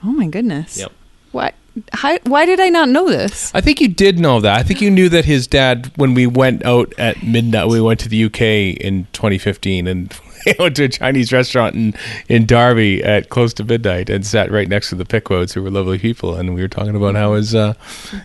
Oh 0.03 0.12
my 0.12 0.27
goodness. 0.27 0.77
Yep. 0.77 0.91
What? 1.31 1.55
How, 1.91 2.19
why 2.19 2.45
did 2.45 2.60
I 2.60 2.69
not 2.69 2.89
know 2.89 3.10
this? 3.10 3.51
I 3.55 3.62
think 3.62 3.81
you 3.81 3.88
did 3.88 4.19
know 4.19 4.39
that. 4.41 4.60
I 4.60 4.63
think 4.63 4.79
you 4.79 4.91
knew 4.91 5.10
that 5.10 5.25
his 5.25 5.48
dad, 5.48 5.91
when 5.95 6.13
we 6.13 6.27
went 6.27 6.63
out 6.65 6.93
at 7.00 7.24
midnight, 7.24 7.67
we 7.67 7.81
went 7.81 8.00
to 8.01 8.10
the 8.10 8.25
UK 8.25 8.41
in 8.79 9.07
2015 9.13 9.88
and 9.88 10.13
we 10.45 10.53
went 10.60 10.75
to 10.75 10.83
a 10.83 10.89
Chinese 10.89 11.33
restaurant 11.33 11.74
in, 11.75 11.95
in 12.29 12.45
Derby 12.45 13.03
at 13.03 13.29
close 13.29 13.53
to 13.55 13.63
midnight 13.63 14.10
and 14.12 14.24
sat 14.24 14.51
right 14.51 14.67
next 14.69 14.89
to 14.89 14.95
the 14.95 15.05
Pickwoads, 15.05 15.53
who 15.53 15.63
were 15.63 15.72
lovely 15.72 15.98
people. 15.98 16.36
And 16.36 16.53
we 16.53 16.62
were 16.62 16.67
talking 16.67 16.95
about 16.95 17.15
how 17.15 17.33
his, 17.33 17.55
uh, 17.55 17.74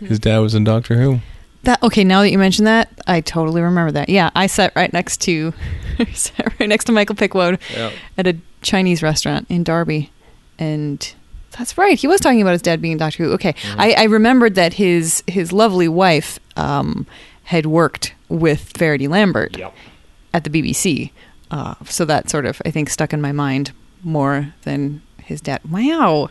his 0.01 0.19
dad 0.19 0.39
was 0.41 0.55
in 0.55 0.65
Doctor 0.65 1.01
Who. 1.01 1.21
That 1.63 1.83
okay? 1.83 2.05
Now 2.05 2.21
that 2.23 2.31
you 2.31 2.39
mention 2.39 2.67
that, 2.67 2.89
I 3.07 3.21
totally 3.23 3.63
remember 3.63 3.93
that. 3.93 4.09
Yeah, 4.11 4.31
I 4.35 4.47
sat 4.47 4.73
right 4.77 4.93
next 4.93 5.23
to, 5.23 5.53
sat 6.13 6.61
right 6.61 6.69
next 6.69 6.85
to 6.85 6.93
Michael 6.93 7.17
Pickwoad 7.17 7.59
Yep. 7.75 7.93
at 8.19 8.27
a 8.27 8.37
Chinese 8.63 9.03
restaurant 9.03 9.47
in 9.49 9.65
Derby, 9.65 10.11
and 10.59 11.15
that's 11.53 11.77
right. 11.79 11.99
He 11.99 12.07
was 12.07 12.21
talking 12.21 12.41
about 12.43 12.53
his 12.53 12.63
dad 12.63 12.81
being 12.81 12.97
Doctor 12.97 13.25
Who. 13.25 13.33
Okay, 13.33 13.55
I, 13.77 13.93
I 13.93 14.05
remembered 14.05 14.55
that 14.57 14.75
his 14.75 15.23
his 15.27 15.53
lovely 15.53 15.89
wife 15.89 16.39
um, 16.57 17.07
had 17.45 17.67
worked 17.67 18.15
with 18.29 18.77
Verity 18.77 19.09
Lambert 19.09 19.57
at 20.35 20.45
the 20.45 20.51
BBC, 20.51 21.11
uh, 21.51 21.75
so 21.85 22.05
that 22.05 22.29
sort 22.31 22.47
of 22.47 22.61
I 22.65 22.71
think 22.71 22.91
stuck 22.91 23.13
in 23.13 23.21
my 23.21 23.33
mind 23.33 23.73
more 24.03 24.55
than 24.63 25.03
his 25.23 25.41
dad. 25.41 25.61
Wow. 25.71 26.31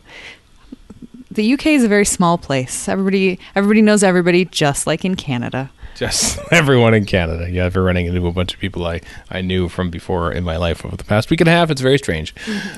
The 1.29 1.53
UK 1.53 1.67
is 1.67 1.83
a 1.83 1.87
very 1.87 2.05
small 2.05 2.37
place. 2.37 2.87
Everybody, 2.87 3.37
everybody 3.53 3.81
knows 3.81 4.01
everybody, 4.01 4.45
just 4.45 4.87
like 4.87 5.05
in 5.05 5.15
Canada. 5.15 5.69
Just 5.95 6.39
everyone 6.51 6.93
in 6.93 7.05
Canada. 7.05 7.49
Yeah, 7.49 7.69
for 7.69 7.83
running 7.83 8.07
into 8.07 8.25
a 8.25 8.31
bunch 8.31 8.53
of 8.53 8.59
people 8.59 8.85
I, 8.87 9.01
I 9.29 9.41
knew 9.41 9.67
from 9.67 9.91
before 9.91 10.31
in 10.31 10.43
my 10.43 10.57
life 10.57 10.85
over 10.85 10.95
the 10.95 11.03
past 11.03 11.29
week 11.29 11.41
and 11.41 11.47
a 11.47 11.51
half. 11.51 11.69
It's 11.69 11.81
very 11.81 11.97
strange. 11.97 12.33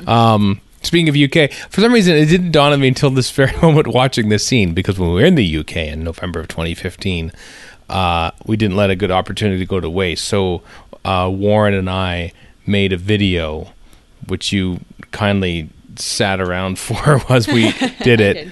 Um, 0.08 0.60
speaking 0.82 1.10
of 1.10 1.16
UK, 1.16 1.52
for 1.70 1.82
some 1.82 1.94
reason 1.94 2.16
it 2.16 2.26
didn't 2.26 2.52
dawn 2.52 2.74
on 2.74 2.80
me 2.80 2.88
until 2.88 3.10
this 3.10 3.32
very 3.32 3.56
moment 3.62 3.88
watching 3.88 4.30
this 4.30 4.46
scene 4.46 4.74
because 4.74 5.00
when 5.00 5.10
we 5.10 5.16
were 5.16 5.26
in 5.26 5.36
the 5.36 5.58
UK 5.58 5.78
in 5.78 6.04
November 6.04 6.40
of 6.40 6.48
2015, 6.48 7.32
uh, 7.90 8.32
we 8.46 8.56
didn't 8.56 8.78
let 8.78 8.90
a 8.90 8.96
good 8.96 9.12
opportunity 9.12 9.66
go 9.66 9.80
to 9.80 9.90
waste. 9.90 10.26
So 10.26 10.62
uh, 11.04 11.30
Warren 11.32 11.74
and 11.74 11.90
I 11.90 12.34
made 12.66 12.94
a 12.94 12.98
video, 12.98 13.74
which 14.28 14.52
you 14.52 14.80
kindly 15.12 15.70
sat 15.96 16.40
around 16.40 16.80
for 16.80 17.22
as 17.32 17.48
we 17.48 17.72
did 18.04 18.22
it. 18.22 18.48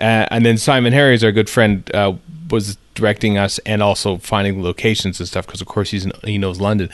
Uh, 0.00 0.26
and 0.30 0.44
then 0.44 0.58
Simon 0.58 0.92
Harris, 0.92 1.22
our 1.22 1.32
good 1.32 1.50
friend, 1.50 1.88
uh, 1.94 2.14
was 2.50 2.78
directing 2.94 3.38
us 3.38 3.58
and 3.60 3.82
also 3.82 4.16
finding 4.16 4.62
locations 4.62 5.20
and 5.20 5.28
stuff 5.28 5.46
because, 5.46 5.60
of 5.60 5.66
course, 5.66 5.90
he's 5.90 6.04
in, 6.04 6.12
he 6.24 6.38
knows 6.38 6.60
London. 6.60 6.88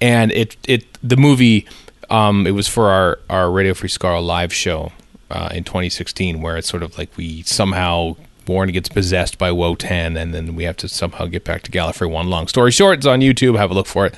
And 0.00 0.32
it 0.32 0.56
it 0.66 0.86
the 1.02 1.16
movie 1.16 1.66
um, 2.10 2.46
it 2.46 2.52
was 2.52 2.68
for 2.68 2.90
our 2.90 3.18
our 3.28 3.50
Radio 3.50 3.74
Free 3.74 3.88
Skaro 3.88 4.24
live 4.24 4.52
show 4.52 4.92
uh, 5.30 5.48
in 5.52 5.64
2016, 5.64 6.40
where 6.40 6.56
it's 6.56 6.68
sort 6.68 6.82
of 6.82 6.96
like 6.98 7.16
we 7.16 7.42
somehow. 7.42 8.16
Warren 8.46 8.70
gets 8.72 8.90
possessed 8.90 9.38
by 9.38 9.50
Wotan, 9.52 10.18
and 10.18 10.34
then 10.34 10.54
we 10.54 10.64
have 10.64 10.76
to 10.76 10.86
somehow 10.86 11.24
get 11.24 11.44
back 11.44 11.62
to 11.62 11.70
Gallifrey. 11.70 12.10
One 12.10 12.28
long 12.28 12.46
story 12.46 12.72
short, 12.72 12.98
it's 12.98 13.06
on 13.06 13.20
YouTube. 13.20 13.56
Have 13.56 13.70
a 13.70 13.74
look 13.74 13.86
for 13.86 14.04
it. 14.04 14.14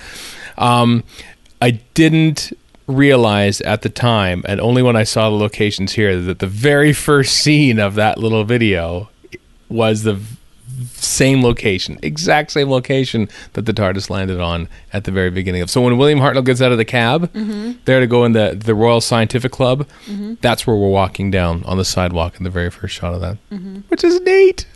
Um, 0.59 1.05
I 1.63 1.79
didn't 1.95 2.53
realize 2.89 3.61
at 3.61 3.83
the 3.83 3.89
time, 3.89 4.43
and 4.49 4.61
only 4.61 4.83
when 4.83 4.97
I 4.97 5.05
saw 5.05 5.31
the 5.31 5.37
locations 5.37 5.93
here, 5.93 6.21
that 6.21 6.41
the 6.41 6.49
very 6.49 6.93
first 6.93 7.37
scene 7.37 7.79
of 7.79 7.95
that 7.95 8.19
little 8.19 8.43
video 8.43 9.11
was 9.69 10.03
the 10.03 10.21
same 10.95 11.43
location, 11.43 11.99
exact 12.03 12.53
same 12.53 12.69
location 12.71 13.29
that 13.55 13.63
the 13.63 13.73
TARDIS 13.73 14.11
landed 14.11 14.41
on 14.41 14.69
at 14.93 15.05
the 15.05 15.11
very 15.11 15.31
beginning 15.31 15.63
of. 15.63 15.71
So 15.71 15.81
when 15.83 15.99
William 15.99 16.19
Hartnell 16.19 16.45
gets 16.45 16.61
out 16.61 16.73
of 16.73 16.79
the 16.79 16.85
cab, 16.85 17.33
mm-hmm. 17.33 17.73
there 17.85 18.01
to 18.01 18.07
go 18.07 18.25
in 18.25 18.33
the 18.33 18.59
the 18.59 18.75
Royal 18.75 19.01
Scientific 19.01 19.53
Club, 19.53 19.87
mm-hmm. 20.07 20.35
that's 20.41 20.67
where 20.67 20.77
we're 20.77 20.89
walking 20.89 21.31
down 21.31 21.63
on 21.65 21.77
the 21.77 21.85
sidewalk 21.85 22.37
in 22.37 22.45
the 22.45 22.51
very 22.51 22.71
first 22.71 22.95
shot 22.95 23.15
of 23.15 23.21
that, 23.21 23.39
mm-hmm. 23.51 23.81
which 23.89 24.05
is 24.05 24.21
neat. 24.21 24.67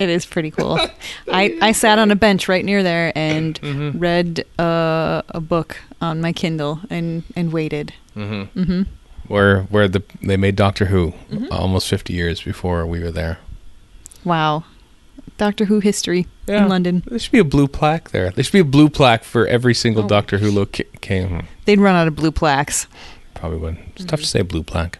It 0.00 0.08
is 0.08 0.26
pretty 0.26 0.50
cool. 0.50 0.78
I, 1.30 1.56
I 1.62 1.72
sat 1.72 2.00
on 2.00 2.10
a 2.10 2.16
bench 2.16 2.48
right 2.48 2.64
near 2.64 2.82
there 2.82 3.12
and 3.14 3.60
read 4.00 4.44
uh, 4.58 5.22
a 5.28 5.40
book 5.40 5.76
on 6.00 6.20
my 6.20 6.32
Kindle 6.32 6.80
and, 6.90 7.22
and 7.36 7.52
waited. 7.52 7.92
Where 9.28 9.62
where 9.62 9.88
the 9.88 10.02
they 10.22 10.36
made 10.36 10.56
Doctor 10.56 10.86
Who 10.86 11.14
almost 11.50 11.88
fifty 11.88 12.12
years 12.12 12.42
before 12.42 12.86
we 12.86 13.02
were 13.02 13.10
there. 13.10 13.38
Wow. 14.24 14.64
Doctor 15.36 15.64
Who 15.64 15.80
history 15.80 16.26
in 16.46 16.68
London. 16.68 17.02
There 17.06 17.18
should 17.18 17.32
be 17.32 17.38
a 17.40 17.44
blue 17.44 17.66
plaque 17.68 18.10
there. 18.10 18.30
There 18.30 18.44
should 18.44 18.52
be 18.52 18.58
a 18.60 18.64
blue 18.64 18.88
plaque 18.88 19.24
for 19.24 19.46
every 19.46 19.74
single 19.74 20.04
Oh. 20.04 20.08
Doctor 20.08 20.38
Who 20.38 20.50
look 20.50 20.78
came. 21.00 21.46
They'd 21.64 21.80
run 21.80 21.96
out 21.96 22.06
of 22.06 22.14
blue 22.14 22.30
plaques. 22.30 22.86
Probably 23.34 23.58
would. 23.58 23.78
It's 23.96 24.04
tough 24.04 24.20
to 24.20 24.26
say 24.26 24.42
blue 24.42 24.62
plaque. 24.62 24.98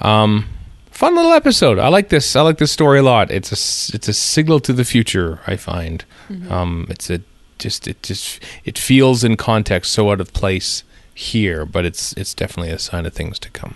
Um, 0.00 0.48
fun 0.90 1.14
little 1.14 1.32
episode. 1.32 1.78
I 1.78 1.88
like 1.88 2.08
this. 2.08 2.34
I 2.34 2.40
like 2.42 2.58
this 2.58 2.72
story 2.72 2.98
a 3.00 3.02
lot. 3.02 3.30
It's 3.30 3.50
a 3.52 3.94
it's 3.96 4.08
a 4.08 4.12
signal 4.12 4.60
to 4.60 4.72
the 4.72 4.84
future. 4.84 5.40
I 5.46 5.56
find. 5.56 6.04
Um, 6.48 6.86
it's 6.88 7.10
a 7.10 7.20
just 7.58 7.86
it 7.86 8.02
just 8.02 8.40
it 8.64 8.78
feels 8.78 9.22
in 9.22 9.36
context 9.36 9.92
so 9.92 10.10
out 10.10 10.20
of 10.20 10.32
place 10.32 10.82
here, 11.14 11.66
but 11.66 11.84
it's 11.84 12.14
it's 12.14 12.32
definitely 12.34 12.72
a 12.72 12.78
sign 12.78 13.04
of 13.04 13.12
things 13.12 13.38
to 13.40 13.50
come. 13.50 13.74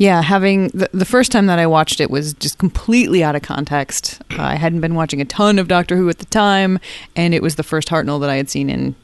Yeah, 0.00 0.22
having 0.22 0.68
the, 0.68 0.88
the 0.94 1.04
first 1.04 1.30
time 1.30 1.44
that 1.48 1.58
I 1.58 1.66
watched 1.66 2.00
it 2.00 2.10
was 2.10 2.32
just 2.32 2.56
completely 2.56 3.22
out 3.22 3.36
of 3.36 3.42
context. 3.42 4.22
Uh, 4.30 4.40
I 4.40 4.54
hadn't 4.54 4.80
been 4.80 4.94
watching 4.94 5.20
a 5.20 5.26
ton 5.26 5.58
of 5.58 5.68
Doctor 5.68 5.94
Who 5.94 6.08
at 6.08 6.20
the 6.20 6.24
time, 6.24 6.78
and 7.14 7.34
it 7.34 7.42
was 7.42 7.56
the 7.56 7.62
first 7.62 7.88
Hartnell 7.88 8.18
that 8.22 8.30
I 8.30 8.36
had 8.36 8.48
seen 8.48 8.70
in 8.70 8.94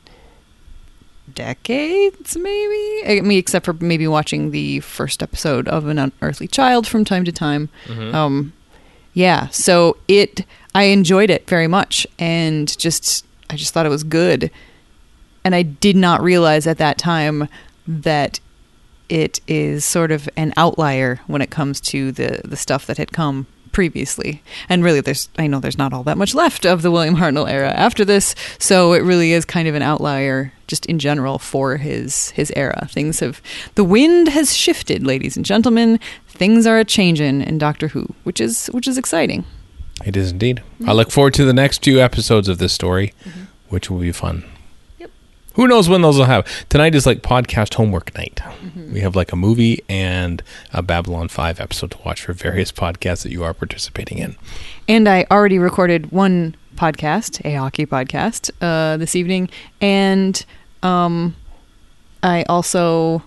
decades, 1.35 2.35
maybe. 2.39 3.03
I 3.07 3.21
mean, 3.23 3.39
except 3.39 3.67
for 3.67 3.75
maybe 3.75 4.09
watching 4.09 4.53
the 4.53 4.81
first 4.81 5.23
episode 5.23 5.69
of 5.69 5.87
An 5.87 5.99
Unearthly 5.99 6.49
Child 6.49 6.87
from 6.87 7.05
time 7.05 7.25
to 7.25 7.33
time. 7.33 7.69
Um, 8.15 8.55
yeah, 9.13 9.49
so 9.49 9.99
it, 10.09 10.47
I 10.75 10.85
enjoyed 10.85 11.29
it 11.29 11.47
very 11.47 11.69
much, 11.69 12.07
and 12.19 12.75
just, 12.79 13.27
I 13.51 13.57
just 13.57 13.75
thought 13.75 13.85
it 13.85 13.91
was 13.91 14.03
good, 14.03 14.51
and 15.45 15.55
I 15.55 15.61
did 15.61 15.97
not 15.97 16.23
realize 16.23 16.67
at 16.67 16.79
that 16.79 16.97
time 16.97 17.49
that 17.87 18.41
it 19.09 19.41
is 19.47 19.85
sort 19.85 20.11
of 20.11 20.29
an 20.37 20.53
outlier 20.57 21.21
when 21.27 21.43
it 21.43 21.51
comes 21.51 21.81
to 21.81 22.13
the 22.13 22.41
the 22.45 22.57
stuff 22.57 22.87
that 22.87 22.99
had 22.99 23.13
come 23.13 23.47
previously. 23.73 24.43
And 24.71 24.83
really, 24.83 25.03
there's 25.03 25.29
I 25.39 25.47
know 25.47 25.61
there's 25.61 25.77
not 25.77 25.93
all 25.93 26.03
that 26.05 26.17
much 26.17 26.35
left 26.35 26.65
of 26.65 26.83
the 26.83 26.91
William 26.91 27.17
Hartnell 27.17 27.49
era 27.49 27.71
after 27.71 28.07
this, 28.07 28.35
so 28.59 28.95
it 28.95 29.01
really 29.01 29.33
is 29.33 29.45
kind 29.45 29.69
of 29.69 29.75
an 29.75 29.83
outlier 29.83 30.53
just 30.67 30.87
in 30.87 30.99
general 30.99 31.39
for 31.39 31.77
his 31.77 32.31
his 32.31 32.51
era. 32.57 32.89
Things 32.91 33.21
have 33.21 33.43
the 33.75 33.85
wind 33.85 34.29
has 34.29 34.57
shifted, 34.57 35.07
ladies 35.07 35.37
and 35.37 35.45
gentlemen. 35.45 36.01
Things 36.27 36.67
are 36.67 36.79
a 36.79 36.85
changing 36.85 37.43
in 37.43 37.59
Doctor 37.59 37.89
Who, 37.89 38.15
which 38.25 38.41
is 38.41 38.69
which 38.69 38.89
is 38.89 38.97
exciting. 38.97 39.45
It 40.05 40.17
is 40.17 40.31
indeed. 40.31 40.63
I 40.87 40.93
look 40.93 41.11
forward 41.11 41.35
to 41.35 41.45
the 41.45 41.55
next 41.55 41.85
few 41.85 42.01
episodes 42.01 42.49
of 42.49 42.59
this 42.59 42.73
story, 42.73 43.13
mm-hmm. 43.25 43.45
which 43.69 43.91
will 43.91 43.99
be 43.99 44.13
fun. 44.13 44.45
Who 45.57 45.67
knows 45.67 45.89
when 45.89 46.03
those 46.03 46.19
will 46.19 46.27
have? 46.27 46.47
Tonight 46.69 46.95
is 46.95 47.07
like 47.07 47.23
podcast 47.23 47.75
homework 47.75 48.15
night. 48.15 48.43
We 48.93 49.01
have 49.01 49.17
like 49.17 49.33
a 49.33 49.37
movie 49.37 49.83
and 49.89 50.43
a 50.71 50.83
Babylon 50.83 51.29
5 51.29 51.61
episode 51.61 51.93
to 51.93 51.99
watch 52.05 52.23
for 52.23 52.35
various 52.35 52.71
podcasts 52.71 53.23
that 53.23 53.33
you 53.33 53.43
are 53.43 53.55
participating 53.55 54.19
in. 54.19 54.37
And 54.87 55.09
I 55.09 55.25
already 55.31 55.59
recorded 55.59 56.13
one 56.13 56.57
podcast, 56.75 57.43
a 57.47 57.55
hockey 57.55 57.87
podcast, 57.87 58.51
uh, 58.61 58.99
this 58.99 59.17
evening, 59.17 59.49
and 59.81 60.45
um, 60.83 61.35
I 62.23 62.43
also 62.51 63.23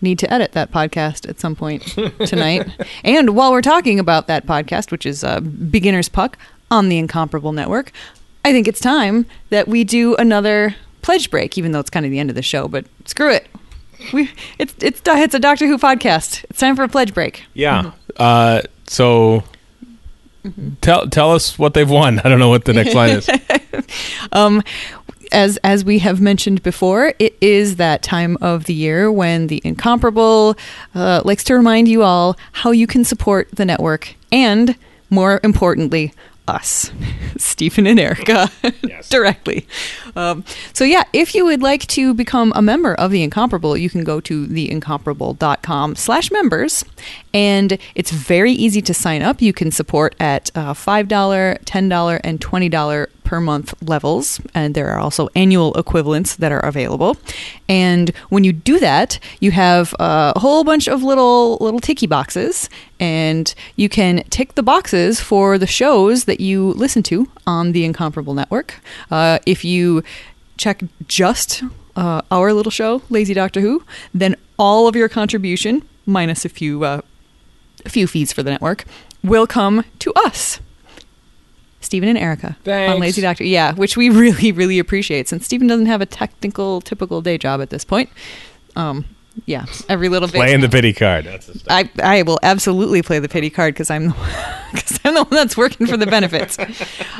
need 0.00 0.18
to 0.20 0.32
edit 0.32 0.52
that 0.52 0.72
podcast 0.72 1.28
at 1.28 1.38
some 1.38 1.54
point 1.54 1.82
tonight. 2.26 2.66
and 3.04 3.36
while 3.36 3.52
we're 3.52 3.60
talking 3.60 4.00
about 4.00 4.26
that 4.26 4.46
podcast, 4.46 4.90
which 4.90 5.04
is 5.04 5.22
uh, 5.22 5.40
Beginner's 5.40 6.08
Puck 6.08 6.38
on 6.70 6.88
the 6.88 6.96
Incomparable 6.96 7.52
Network, 7.52 7.92
I 8.42 8.52
think 8.52 8.66
it's 8.66 8.80
time 8.80 9.26
that 9.50 9.68
we 9.68 9.84
do 9.84 10.16
another 10.16 10.74
pledge 11.08 11.30
break, 11.30 11.56
even 11.56 11.72
though 11.72 11.80
it's 11.80 11.88
kind 11.88 12.04
of 12.04 12.12
the 12.12 12.18
end 12.18 12.28
of 12.28 12.36
the 12.36 12.42
show. 12.42 12.68
But 12.68 12.84
screw 13.06 13.32
it, 13.32 13.48
we 14.12 14.30
it's 14.58 14.74
it's 14.82 15.00
it's 15.06 15.34
a 15.34 15.38
Doctor 15.38 15.66
Who 15.66 15.78
podcast. 15.78 16.44
It's 16.50 16.60
time 16.60 16.76
for 16.76 16.82
a 16.82 16.88
pledge 16.88 17.14
break. 17.14 17.44
Yeah. 17.54 17.92
Uh, 18.18 18.60
so 18.86 19.42
tell 20.82 21.08
tell 21.08 21.32
us 21.32 21.58
what 21.58 21.72
they've 21.72 21.88
won. 21.88 22.18
I 22.18 22.28
don't 22.28 22.38
know 22.38 22.50
what 22.50 22.66
the 22.66 22.74
next 22.74 22.94
line 22.94 23.16
is. 23.16 23.30
Um, 24.32 24.62
as 25.32 25.56
as 25.58 25.82
we 25.82 25.98
have 26.00 26.20
mentioned 26.20 26.62
before, 26.62 27.14
it 27.18 27.36
is 27.40 27.76
that 27.76 28.02
time 28.02 28.36
of 28.42 28.64
the 28.64 28.74
year 28.74 29.10
when 29.10 29.46
the 29.46 29.62
incomparable 29.64 30.56
uh, 30.94 31.22
likes 31.24 31.44
to 31.44 31.54
remind 31.54 31.88
you 31.88 32.02
all 32.02 32.36
how 32.52 32.70
you 32.70 32.86
can 32.86 33.04
support 33.04 33.48
the 33.52 33.64
network 33.64 34.14
and, 34.30 34.76
more 35.08 35.40
importantly, 35.42 36.12
us, 36.48 36.90
Steven 37.36 37.86
and 37.86 38.00
Erika, 38.00 38.50
Yes. 38.82 39.08
directly. 39.08 39.66
Um, 40.16 40.44
so 40.72 40.84
yeah, 40.84 41.04
if 41.12 41.34
you 41.34 41.44
would 41.44 41.62
like 41.62 41.86
to 41.88 42.14
become 42.14 42.52
a 42.56 42.62
member 42.62 42.94
of 42.94 43.10
the 43.10 43.22
Incomparable, 43.22 43.76
you 43.76 43.90
can 43.90 44.04
go 44.04 44.20
to 44.20 44.46
theincomparable.com 44.46 45.96
slash 45.96 46.30
members, 46.30 46.84
and 47.38 47.78
it's 47.94 48.10
very 48.10 48.50
easy 48.50 48.82
to 48.82 48.92
sign 48.92 49.22
up. 49.22 49.40
You 49.40 49.52
can 49.52 49.70
support 49.70 50.16
at 50.18 50.50
uh, 50.56 50.74
$5, 50.74 51.06
$10, 51.06 52.20
and 52.24 52.40
$20 52.40 53.06
per 53.22 53.40
month 53.40 53.74
levels, 53.80 54.40
and 54.54 54.74
there 54.74 54.88
are 54.88 54.98
also 54.98 55.28
annual 55.36 55.72
equivalents 55.74 56.34
that 56.34 56.50
are 56.50 56.58
available. 56.58 57.16
And 57.68 58.10
when 58.28 58.42
you 58.42 58.52
do 58.52 58.80
that, 58.80 59.20
you 59.38 59.52
have 59.52 59.94
a 60.00 60.36
whole 60.40 60.64
bunch 60.64 60.88
of 60.88 61.04
little 61.04 61.58
little 61.60 61.78
ticky 61.78 62.08
boxes, 62.08 62.68
and 62.98 63.54
you 63.76 63.88
can 63.88 64.24
tick 64.30 64.56
the 64.56 64.64
boxes 64.64 65.20
for 65.20 65.58
the 65.58 65.66
shows 65.66 66.24
that 66.24 66.40
you 66.40 66.72
listen 66.72 67.04
to 67.04 67.30
on 67.46 67.70
the 67.70 67.84
Incomparable 67.84 68.34
Network. 68.34 68.80
Uh, 69.12 69.38
if 69.46 69.64
you 69.64 70.02
check 70.56 70.82
just 71.06 71.62
uh, 71.94 72.22
our 72.32 72.52
little 72.52 72.72
show, 72.72 73.02
Lazy 73.10 73.34
Doctor 73.34 73.60
Who, 73.60 73.84
then 74.12 74.34
all 74.58 74.88
of 74.88 74.96
your 74.96 75.08
contribution, 75.08 75.82
minus 76.04 76.44
a 76.44 76.48
few 76.48 76.82
uh, 76.82 77.02
few 77.88 78.06
fees 78.06 78.32
for 78.32 78.42
the 78.42 78.50
network, 78.50 78.84
will 79.22 79.46
come 79.46 79.84
to 80.00 80.12
us. 80.14 80.60
Steven 81.80 82.08
and 82.08 82.18
Erika 82.18 82.56
on 82.66 83.00
Lazy 83.00 83.22
Doctor. 83.22 83.44
Yeah, 83.44 83.74
which 83.74 83.96
we 83.96 84.10
really, 84.24 84.52
really 84.52 84.78
appreciate 84.78 85.28
since 85.28 85.44
Steven 85.44 85.66
doesn't 85.66 85.86
have 85.86 86.00
a 86.00 86.06
technical, 86.06 86.80
typical 86.80 87.22
day 87.22 87.38
job 87.38 87.60
at 87.60 87.70
this 87.70 87.84
point. 87.84 88.10
Um, 88.76 89.04
yeah, 89.46 89.66
every 89.88 90.08
little 90.08 90.28
bit. 90.28 90.36
Playing 90.36 90.60
the 90.60 90.68
pity 90.68 90.92
card. 90.92 91.24
That's 91.24 91.46
the. 91.46 91.62
I, 91.72 91.90
I 92.02 92.22
will 92.22 92.38
absolutely 92.42 93.02
play 93.02 93.18
the 93.18 93.28
pity 93.28 93.50
card 93.50 93.74
because 93.74 93.90
I'm 93.90 94.08
because 94.72 95.00
I'm 95.04 95.14
the 95.14 95.24
one 95.24 95.30
that's 95.30 95.56
working 95.56 95.86
for 95.86 95.96
the 95.96 96.06
benefits. 96.06 96.58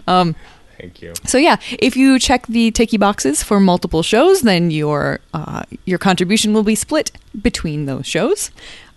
Um, 0.06 0.34
Thank 0.78 1.02
you. 1.02 1.12
so 1.26 1.36
yeah, 1.38 1.56
if 1.78 1.96
you 1.96 2.18
check 2.18 2.46
the 2.46 2.70
ticky 2.70 2.96
boxes 2.96 3.42
for 3.42 3.60
multiple 3.60 4.02
shows, 4.02 4.42
then 4.42 4.70
your 4.70 5.20
uh, 5.34 5.64
your 5.84 5.98
contribution 5.98 6.54
will 6.54 6.62
be 6.62 6.74
split 6.74 7.10
between 7.42 7.86
those 7.86 8.06
shows. 8.06 8.50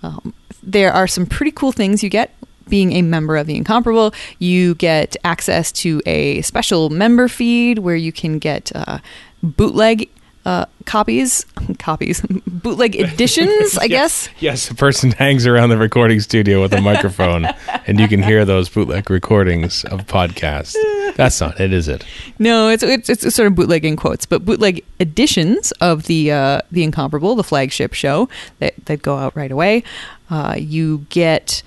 Um, 0.03 0.33
there 0.63 0.91
are 0.91 1.07
some 1.07 1.25
pretty 1.25 1.51
cool 1.51 1.71
things 1.71 2.03
you 2.03 2.09
get 2.09 2.35
being 2.69 2.93
a 2.93 3.01
member 3.01 3.37
of 3.37 3.47
the 3.47 3.55
Incomparable. 3.55 4.13
You 4.39 4.75
get 4.75 5.15
access 5.23 5.71
to 5.73 6.01
a 6.05 6.41
special 6.41 6.89
member 6.89 7.27
feed 7.27 7.79
where 7.79 7.95
you 7.95 8.11
can 8.11 8.39
get 8.39 8.71
uh, 8.73 8.99
bootleg 9.43 10.09
uh, 10.45 10.65
copies, 10.85 11.45
copies, 11.79 12.21
bootleg 12.47 12.95
editions, 12.95 13.77
I 13.77 13.87
guess. 13.89 14.29
Yes, 14.39 14.69
a 14.69 14.75
person 14.75 15.11
hangs 15.11 15.45
around 15.45 15.69
the 15.69 15.77
recording 15.77 16.19
studio 16.19 16.61
with 16.61 16.73
a 16.73 16.81
microphone, 16.81 17.45
and 17.87 17.99
you 17.99 18.07
can 18.07 18.23
hear 18.23 18.45
those 18.45 18.69
bootleg 18.69 19.09
recordings 19.09 19.83
of 19.85 20.05
podcasts. 20.07 20.75
That's 21.15 21.39
not 21.41 21.59
it, 21.59 21.73
is 21.73 21.87
it? 21.87 22.05
No, 22.39 22.69
it's 22.69 22.83
it's 22.83 23.09
it's 23.09 23.35
sort 23.35 23.47
of 23.47 23.55
bootleg 23.55 23.85
in 23.85 23.95
quotes, 23.95 24.25
but 24.25 24.45
bootleg 24.45 24.83
editions 24.99 25.71
of 25.73 26.03
the 26.03 26.31
uh, 26.31 26.61
the 26.71 26.83
Incomparable, 26.83 27.35
the 27.35 27.43
flagship 27.43 27.93
show 27.93 28.27
that 28.59 28.73
that 28.85 29.01
go 29.01 29.17
out 29.17 29.35
right 29.35 29.51
away. 29.51 29.83
Uh, 30.29 30.55
you 30.57 31.05
get 31.09 31.61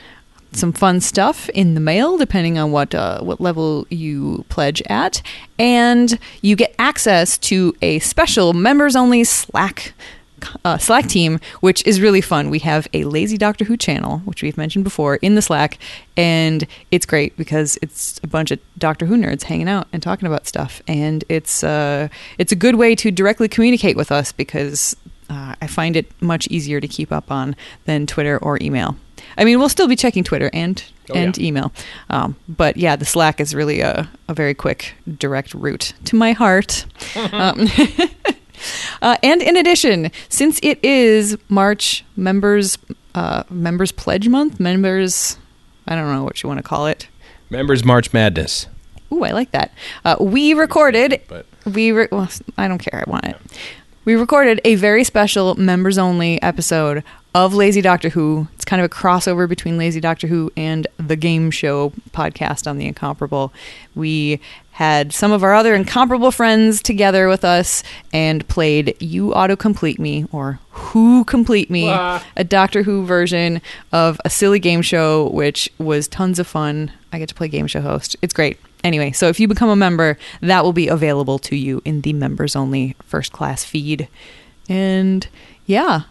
some 0.56 0.72
fun 0.72 1.00
stuff 1.00 1.48
in 1.50 1.74
the 1.74 1.80
mail, 1.80 2.16
depending 2.16 2.58
on 2.58 2.72
what 2.72 2.94
uh, 2.94 3.20
what 3.20 3.40
level 3.40 3.86
you 3.90 4.44
pledge 4.48 4.82
at, 4.88 5.22
and 5.58 6.18
you 6.42 6.56
get 6.56 6.74
access 6.78 7.38
to 7.38 7.74
a 7.82 7.98
special 8.00 8.52
members 8.52 8.96
only 8.96 9.24
Slack. 9.24 9.94
Uh, 10.62 10.76
Slack 10.76 11.06
team, 11.06 11.40
which 11.60 11.86
is 11.86 12.02
really 12.02 12.20
fun. 12.20 12.50
We 12.50 12.58
have 12.58 12.86
a 12.92 13.04
Lazy 13.04 13.38
Doctor 13.38 13.64
Who 13.64 13.78
channel, 13.78 14.18
which 14.26 14.42
we've 14.42 14.58
mentioned 14.58 14.84
before, 14.84 15.16
in 15.16 15.36
the 15.36 15.40
Slack, 15.42 15.78
and 16.18 16.66
it's 16.90 17.06
great 17.06 17.34
because 17.38 17.78
it's 17.80 18.20
a 18.22 18.26
bunch 18.26 18.50
of 18.50 18.58
Doctor 18.76 19.06
Who 19.06 19.16
nerds 19.16 19.44
hanging 19.44 19.70
out 19.70 19.88
and 19.90 20.02
talking 20.02 20.26
about 20.26 20.46
stuff, 20.46 20.82
and 20.86 21.24
it's 21.30 21.64
uh, 21.64 22.08
it's 22.36 22.52
a 22.52 22.56
good 22.56 22.74
way 22.74 22.94
to 22.94 23.10
directly 23.10 23.48
communicate 23.48 23.96
with 23.96 24.12
us 24.12 24.32
because 24.32 24.94
uh, 25.30 25.54
I 25.62 25.66
find 25.66 25.96
it 25.96 26.10
much 26.20 26.46
easier 26.48 26.78
to 26.78 26.88
keep 26.88 27.10
up 27.10 27.30
on 27.30 27.56
than 27.86 28.06
Twitter 28.06 28.36
or 28.36 28.58
email. 28.60 28.96
I 29.36 29.44
mean, 29.44 29.58
we'll 29.58 29.68
still 29.68 29.88
be 29.88 29.96
checking 29.96 30.24
Twitter 30.24 30.50
and 30.52 30.82
Oh, 31.10 31.14
and 31.14 31.36
yeah. 31.36 31.46
email, 31.46 31.72
um, 32.08 32.34
but 32.48 32.78
yeah, 32.78 32.96
the 32.96 33.04
Slack 33.04 33.38
is 33.38 33.54
really 33.54 33.80
a, 33.80 34.08
a 34.26 34.32
very 34.32 34.54
quick, 34.54 34.94
direct 35.18 35.52
route 35.52 35.92
to 36.06 36.16
my 36.16 36.32
heart. 36.32 36.86
um, 37.32 37.68
uh, 39.02 39.16
and 39.22 39.42
in 39.42 39.54
addition, 39.56 40.10
since 40.30 40.58
it 40.62 40.82
is 40.82 41.36
March 41.50 42.04
members 42.16 42.78
uh, 43.14 43.42
members 43.50 43.92
pledge 43.92 44.28
month, 44.28 44.58
members 44.58 45.36
I 45.86 45.94
don't 45.94 46.10
know 46.10 46.24
what 46.24 46.42
you 46.42 46.48
want 46.48 46.58
to 46.58 46.62
call 46.62 46.86
it. 46.86 47.08
Members 47.50 47.84
March 47.84 48.12
Madness. 48.14 48.66
Ooh, 49.12 49.22
I 49.24 49.32
like 49.32 49.50
that. 49.50 49.72
Uh, 50.04 50.16
we 50.18 50.54
recorded. 50.54 51.20
But 51.28 51.46
We 51.66 51.92
re- 51.92 52.08
well, 52.10 52.28
I 52.56 52.66
don't 52.66 52.78
care. 52.78 53.04
I 53.06 53.10
want 53.10 53.26
it. 53.26 53.36
We 54.06 54.14
recorded 54.16 54.60
a 54.64 54.74
very 54.74 55.04
special 55.04 55.54
members 55.54 55.98
only 55.98 56.40
episode 56.42 57.04
of 57.34 57.52
Lazy 57.52 57.80
Doctor 57.80 58.10
Who. 58.10 58.46
It's 58.54 58.64
kind 58.64 58.80
of 58.80 58.86
a 58.86 58.88
crossover 58.94 59.48
between 59.48 59.76
Lazy 59.76 60.00
Doctor 60.00 60.28
Who 60.28 60.52
and 60.56 60.86
the 60.98 61.16
game 61.16 61.50
show 61.50 61.92
podcast 62.12 62.68
on 62.68 62.78
the 62.78 62.86
Incomparable. 62.86 63.52
We 63.94 64.40
had 64.72 65.12
some 65.12 65.32
of 65.32 65.42
our 65.42 65.54
other 65.54 65.74
incomparable 65.74 66.30
friends 66.30 66.82
together 66.82 67.28
with 67.28 67.44
us 67.44 67.82
and 68.12 68.46
played 68.48 68.96
You 69.00 69.32
Auto 69.32 69.56
Complete 69.56 69.98
Me 69.98 70.26
or 70.32 70.58
Who 70.70 71.24
Complete 71.24 71.70
Me, 71.70 71.86
Wah. 71.86 72.22
a 72.36 72.44
Doctor 72.44 72.82
Who 72.84 73.04
version 73.04 73.60
of 73.92 74.20
a 74.24 74.30
silly 74.30 74.58
game 74.58 74.82
show, 74.82 75.28
which 75.30 75.68
was 75.78 76.08
tons 76.08 76.38
of 76.38 76.46
fun. 76.46 76.92
I 77.12 77.18
get 77.18 77.28
to 77.28 77.34
play 77.34 77.48
game 77.48 77.66
show 77.66 77.80
host. 77.80 78.16
It's 78.22 78.34
great. 78.34 78.58
Anyway, 78.84 79.12
so 79.12 79.28
if 79.28 79.40
you 79.40 79.48
become 79.48 79.70
a 79.70 79.76
member, 79.76 80.18
that 80.40 80.62
will 80.62 80.72
be 80.72 80.88
available 80.88 81.38
to 81.40 81.56
you 81.56 81.80
in 81.84 82.02
the 82.02 82.12
members 82.12 82.54
only 82.54 82.94
first 83.04 83.32
class 83.32 83.64
feed. 83.64 84.08
And 84.68 85.26
yeah. 85.66 86.02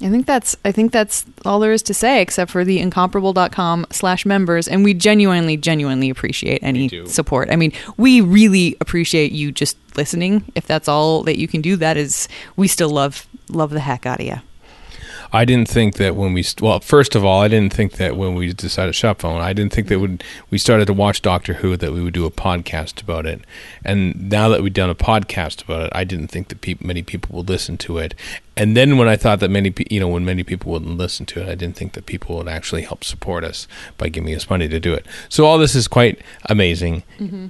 I 0.00 0.10
think 0.10 0.26
that's 0.26 0.56
I 0.64 0.72
think 0.72 0.92
that's 0.92 1.24
all 1.44 1.60
there 1.60 1.72
is 1.72 1.82
to 1.84 1.94
say 1.94 2.20
except 2.20 2.50
for 2.50 2.64
the 2.64 2.78
incomparable.com 2.78 3.86
slash 3.90 4.26
members 4.26 4.66
and 4.68 4.84
we 4.84 4.92
genuinely 4.92 5.56
genuinely 5.56 6.10
appreciate 6.10 6.62
any 6.62 7.06
support. 7.06 7.50
I 7.50 7.56
mean, 7.56 7.72
we 7.96 8.20
really 8.20 8.76
appreciate 8.80 9.32
you 9.32 9.52
just 9.52 9.76
listening. 9.96 10.44
If 10.54 10.66
that's 10.66 10.88
all 10.88 11.22
that 11.22 11.38
you 11.38 11.48
can 11.48 11.60
do, 11.60 11.76
that 11.76 11.96
is 11.96 12.28
we 12.56 12.68
still 12.68 12.90
love 12.90 13.26
love 13.48 13.70
the 13.70 13.80
heck 13.80 14.04
out 14.04 14.20
of 14.20 14.26
you. 14.26 14.40
I 15.34 15.44
didn't 15.44 15.68
think 15.68 15.96
that 15.96 16.14
when 16.14 16.32
we 16.32 16.44
well, 16.60 16.78
first 16.78 17.16
of 17.16 17.24
all, 17.24 17.42
I 17.42 17.48
didn't 17.48 17.72
think 17.72 17.94
that 17.94 18.16
when 18.16 18.36
we 18.36 18.52
decided 18.52 18.90
to 18.90 18.92
shop 18.92 19.20
phone, 19.20 19.40
I 19.40 19.52
didn't 19.52 19.72
think 19.72 19.88
that 19.88 19.96
mm-hmm. 19.96 20.02
when 20.02 20.20
we 20.48 20.58
started 20.58 20.84
to 20.86 20.92
watch 20.92 21.22
Doctor 21.22 21.54
Who 21.54 21.76
that 21.76 21.92
we 21.92 22.00
would 22.04 22.14
do 22.14 22.24
a 22.24 22.30
podcast 22.30 23.02
about 23.02 23.26
it. 23.26 23.40
And 23.84 24.30
now 24.30 24.48
that 24.50 24.62
we've 24.62 24.72
done 24.72 24.90
a 24.90 24.94
podcast 24.94 25.64
about 25.64 25.86
it, 25.86 25.90
I 25.92 26.04
didn't 26.04 26.28
think 26.28 26.48
that 26.48 26.60
peop 26.60 26.80
many 26.80 27.02
people 27.02 27.36
would 27.36 27.48
listen 27.48 27.76
to 27.78 27.98
it. 27.98 28.14
And 28.56 28.76
then 28.76 28.96
when 28.96 29.08
I 29.08 29.16
thought 29.16 29.40
that 29.40 29.50
many, 29.50 29.72
pe- 29.72 29.86
you 29.90 29.98
know, 29.98 30.06
when 30.06 30.24
many 30.24 30.44
people 30.44 30.70
wouldn't 30.70 30.96
listen 30.96 31.26
to 31.26 31.40
it, 31.40 31.48
I 31.48 31.56
didn't 31.56 31.74
think 31.74 31.94
that 31.94 32.06
people 32.06 32.36
would 32.36 32.46
actually 32.46 32.82
help 32.82 33.02
support 33.02 33.42
us 33.42 33.66
by 33.98 34.08
giving 34.10 34.32
us 34.36 34.48
money 34.48 34.68
to 34.68 34.78
do 34.78 34.94
it. 34.94 35.04
So 35.28 35.46
all 35.46 35.58
this 35.58 35.74
is 35.74 35.88
quite 35.88 36.20
amazing. 36.48 37.02
Mm-hmm. 37.18 37.48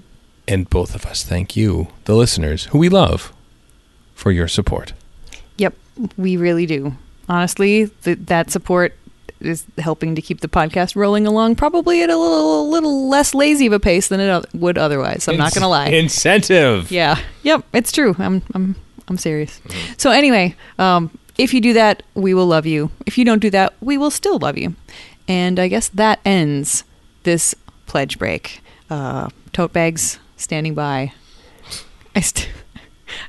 And 0.49 0.71
both 0.71 0.95
of 0.95 1.05
us 1.05 1.23
thank 1.23 1.55
you, 1.55 1.89
the 2.07 2.15
listeners, 2.15 2.65
who 2.67 2.79
we 2.79 2.89
love, 2.89 3.35
for 4.15 4.33
your 4.33 4.49
support. 4.49 4.95
Yep, 5.59 5.75
we 6.17 6.39
really 6.39 6.65
do. 6.65 6.97
Honestly, 7.29 7.89
th- 8.03 8.19
that 8.23 8.51
support 8.51 8.95
is 9.41 9.65
helping 9.79 10.15
to 10.15 10.23
keep 10.23 10.41
the 10.41 10.49
podcast 10.49 10.97
rolling 10.97 11.27
along, 11.27 11.57
probably 11.57 12.03
at 12.03 12.09
a 12.11 12.17
little, 12.17 12.69
little 12.71 13.09
less 13.09 13.35
lazy 13.35 13.67
of 13.67 13.73
a 13.73 13.81
pace 13.81 14.09
than 14.09 14.21
it 14.21 14.29
o- 14.29 14.43
would 14.55 14.79
otherwise. 14.79 15.29
I'm 15.29 15.37
not 15.37 15.53
going 15.53 15.63
to 15.63 15.69
lie. 15.69 15.89
Incentive. 15.89 16.91
Yeah. 16.91 17.19
Yep. 17.43 17.65
It's 17.73 17.93
true. 17.93 18.15
I'm. 18.19 18.43
I'm. 18.55 18.77
I'm 19.07 19.19
serious. 19.19 19.61
So 19.99 20.11
anyway, 20.11 20.55
um, 20.79 21.11
if 21.37 21.53
you 21.53 21.61
do 21.61 21.75
that, 21.75 22.03
we 22.15 22.33
will 22.33 22.47
love 22.47 22.65
you. 22.65 22.91
If 23.05 23.19
you 23.19 23.25
don't 23.27 23.41
do 23.41 23.51
that, 23.51 23.75
we 23.83 23.99
will 23.99 24.11
still 24.11 24.39
love 24.39 24.57
you. 24.57 24.75
And 25.29 25.59
I 25.61 25.69
guess 25.69 25.89
that 25.91 26.21
ends 26.25 26.85
this 27.25 27.55
pledge 27.87 28.19
break. 28.19 28.61
Uh, 28.89 29.29
tote 29.53 29.75
bags 29.75 30.19
standing 30.39 30.73
by. 30.75 31.13
I 32.17 32.21
st- 32.21 32.49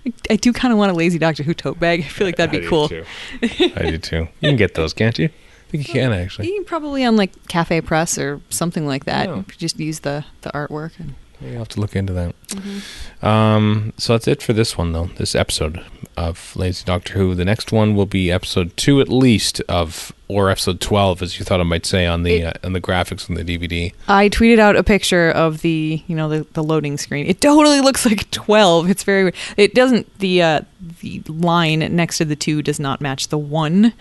I, 0.05 0.13
I 0.31 0.35
do 0.35 0.53
kind 0.53 0.71
of 0.71 0.77
want 0.77 0.91
a 0.91 0.95
lazy 0.95 1.17
Doctor 1.17 1.43
Who 1.43 1.53
tote 1.53 1.79
bag. 1.79 2.01
I 2.01 2.03
feel 2.03 2.27
like 2.27 2.35
that'd 2.37 2.53
I 2.55 2.59
be 2.59 2.63
do 2.63 2.69
cool. 2.69 2.89
too. 2.89 3.05
I 3.75 3.91
do 3.91 3.97
too. 3.97 4.27
You 4.39 4.49
can 4.49 4.55
get 4.55 4.75
those, 4.75 4.93
can't 4.93 5.17
you? 5.17 5.25
I 5.25 5.71
think 5.71 5.87
you 5.87 5.93
can 5.93 6.13
actually. 6.13 6.47
You 6.47 6.55
can 6.55 6.65
probably 6.65 7.03
on 7.03 7.15
like 7.17 7.47
Cafe 7.47 7.81
Press 7.81 8.17
or 8.17 8.41
something 8.49 8.85
like 8.85 9.05
that. 9.05 9.27
Oh. 9.27 9.37
You 9.37 9.45
just 9.57 9.79
use 9.79 9.99
the 10.01 10.25
the 10.41 10.51
artwork. 10.51 10.99
And, 10.99 11.15
You'll 11.45 11.59
have 11.59 11.69
to 11.69 11.79
look 11.79 11.95
into 11.95 12.13
that. 12.13 12.35
Mm-hmm. 12.47 13.25
Um, 13.25 13.93
so 13.97 14.13
that's 14.13 14.27
it 14.27 14.41
for 14.41 14.53
this 14.53 14.77
one, 14.77 14.93
though. 14.93 15.09
This 15.17 15.35
episode 15.35 15.83
of 16.17 16.55
Lazy 16.55 16.83
Doctor 16.85 17.13
Who. 17.13 17.35
The 17.35 17.45
next 17.45 17.71
one 17.71 17.95
will 17.95 18.05
be 18.05 18.31
episode 18.31 18.75
two, 18.77 19.01
at 19.01 19.09
least, 19.09 19.61
of 19.67 20.13
or 20.27 20.49
episode 20.49 20.81
twelve, 20.81 21.21
as 21.21 21.37
you 21.37 21.45
thought 21.45 21.59
I 21.59 21.63
might 21.63 21.85
say 21.85 22.05
on 22.05 22.23
the 22.23 22.45
uh, 22.45 22.53
on 22.63 22.73
the 22.73 22.81
graphics 22.81 23.29
on 23.29 23.35
the 23.35 23.43
DVD. 23.43 23.93
I 24.07 24.29
tweeted 24.29 24.59
out 24.59 24.75
a 24.75 24.83
picture 24.83 25.29
of 25.31 25.61
the 25.61 26.03
you 26.07 26.15
know 26.15 26.29
the, 26.29 26.47
the 26.53 26.63
loading 26.63 26.97
screen. 26.97 27.25
It 27.27 27.41
totally 27.41 27.81
looks 27.81 28.05
like 28.05 28.29
twelve. 28.31 28.89
It's 28.89 29.03
very. 29.03 29.33
It 29.57 29.73
doesn't. 29.73 30.19
The 30.19 30.41
uh, 30.41 30.61
the 31.01 31.21
line 31.27 31.79
next 31.95 32.17
to 32.19 32.25
the 32.25 32.35
two 32.35 32.61
does 32.61 32.79
not 32.79 33.01
match 33.01 33.27
the 33.27 33.37
one 33.37 33.93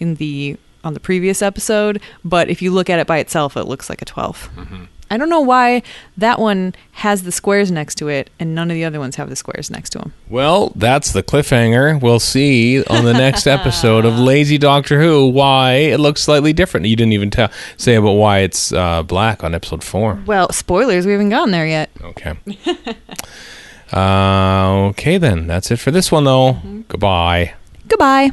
in 0.00 0.16
the 0.16 0.56
on 0.84 0.94
the 0.94 1.00
previous 1.00 1.42
episode. 1.42 2.00
But 2.24 2.48
if 2.48 2.62
you 2.62 2.70
look 2.70 2.90
at 2.90 2.98
it 2.98 3.06
by 3.06 3.18
itself, 3.18 3.56
it 3.56 3.64
looks 3.64 3.88
like 3.88 4.02
a 4.02 4.04
12 4.04 4.88
I 5.12 5.18
don't 5.18 5.28
know 5.28 5.42
why 5.42 5.82
that 6.16 6.38
one 6.38 6.74
has 6.92 7.24
the 7.24 7.32
squares 7.32 7.70
next 7.70 7.96
to 7.96 8.08
it 8.08 8.30
and 8.40 8.54
none 8.54 8.70
of 8.70 8.74
the 8.74 8.84
other 8.86 8.98
ones 8.98 9.16
have 9.16 9.28
the 9.28 9.36
squares 9.36 9.70
next 9.70 9.90
to 9.90 9.98
them. 9.98 10.14
Well, 10.30 10.72
that's 10.74 11.12
the 11.12 11.22
cliffhanger. 11.22 12.00
We'll 12.00 12.18
see 12.18 12.82
on 12.84 13.04
the 13.04 13.12
next 13.12 13.46
episode 13.58 14.06
of 14.06 14.18
Lazy 14.18 14.56
Doctor 14.56 15.02
Who 15.02 15.28
why 15.28 15.72
it 15.74 16.00
looks 16.00 16.22
slightly 16.22 16.54
different. 16.54 16.86
You 16.86 16.96
didn't 16.96 17.12
even 17.12 17.30
tell 17.30 17.50
say 17.76 17.96
about 17.96 18.12
why 18.12 18.38
it's 18.38 18.72
uh, 18.72 19.02
black 19.02 19.44
on 19.44 19.54
episode 19.54 19.84
four. 19.84 20.22
Well, 20.24 20.50
spoilers. 20.50 21.04
We 21.04 21.12
haven't 21.12 21.28
gotten 21.28 21.52
there 21.52 21.66
yet. 21.66 21.90
Okay. 22.00 22.38
uh, 23.92 24.88
okay, 24.88 25.18
then. 25.18 25.46
That's 25.46 25.70
it 25.70 25.76
for 25.76 25.90
this 25.90 26.10
one, 26.10 26.24
though. 26.24 26.54
Goodbye. 26.88 27.52
Goodbye. 27.86 28.30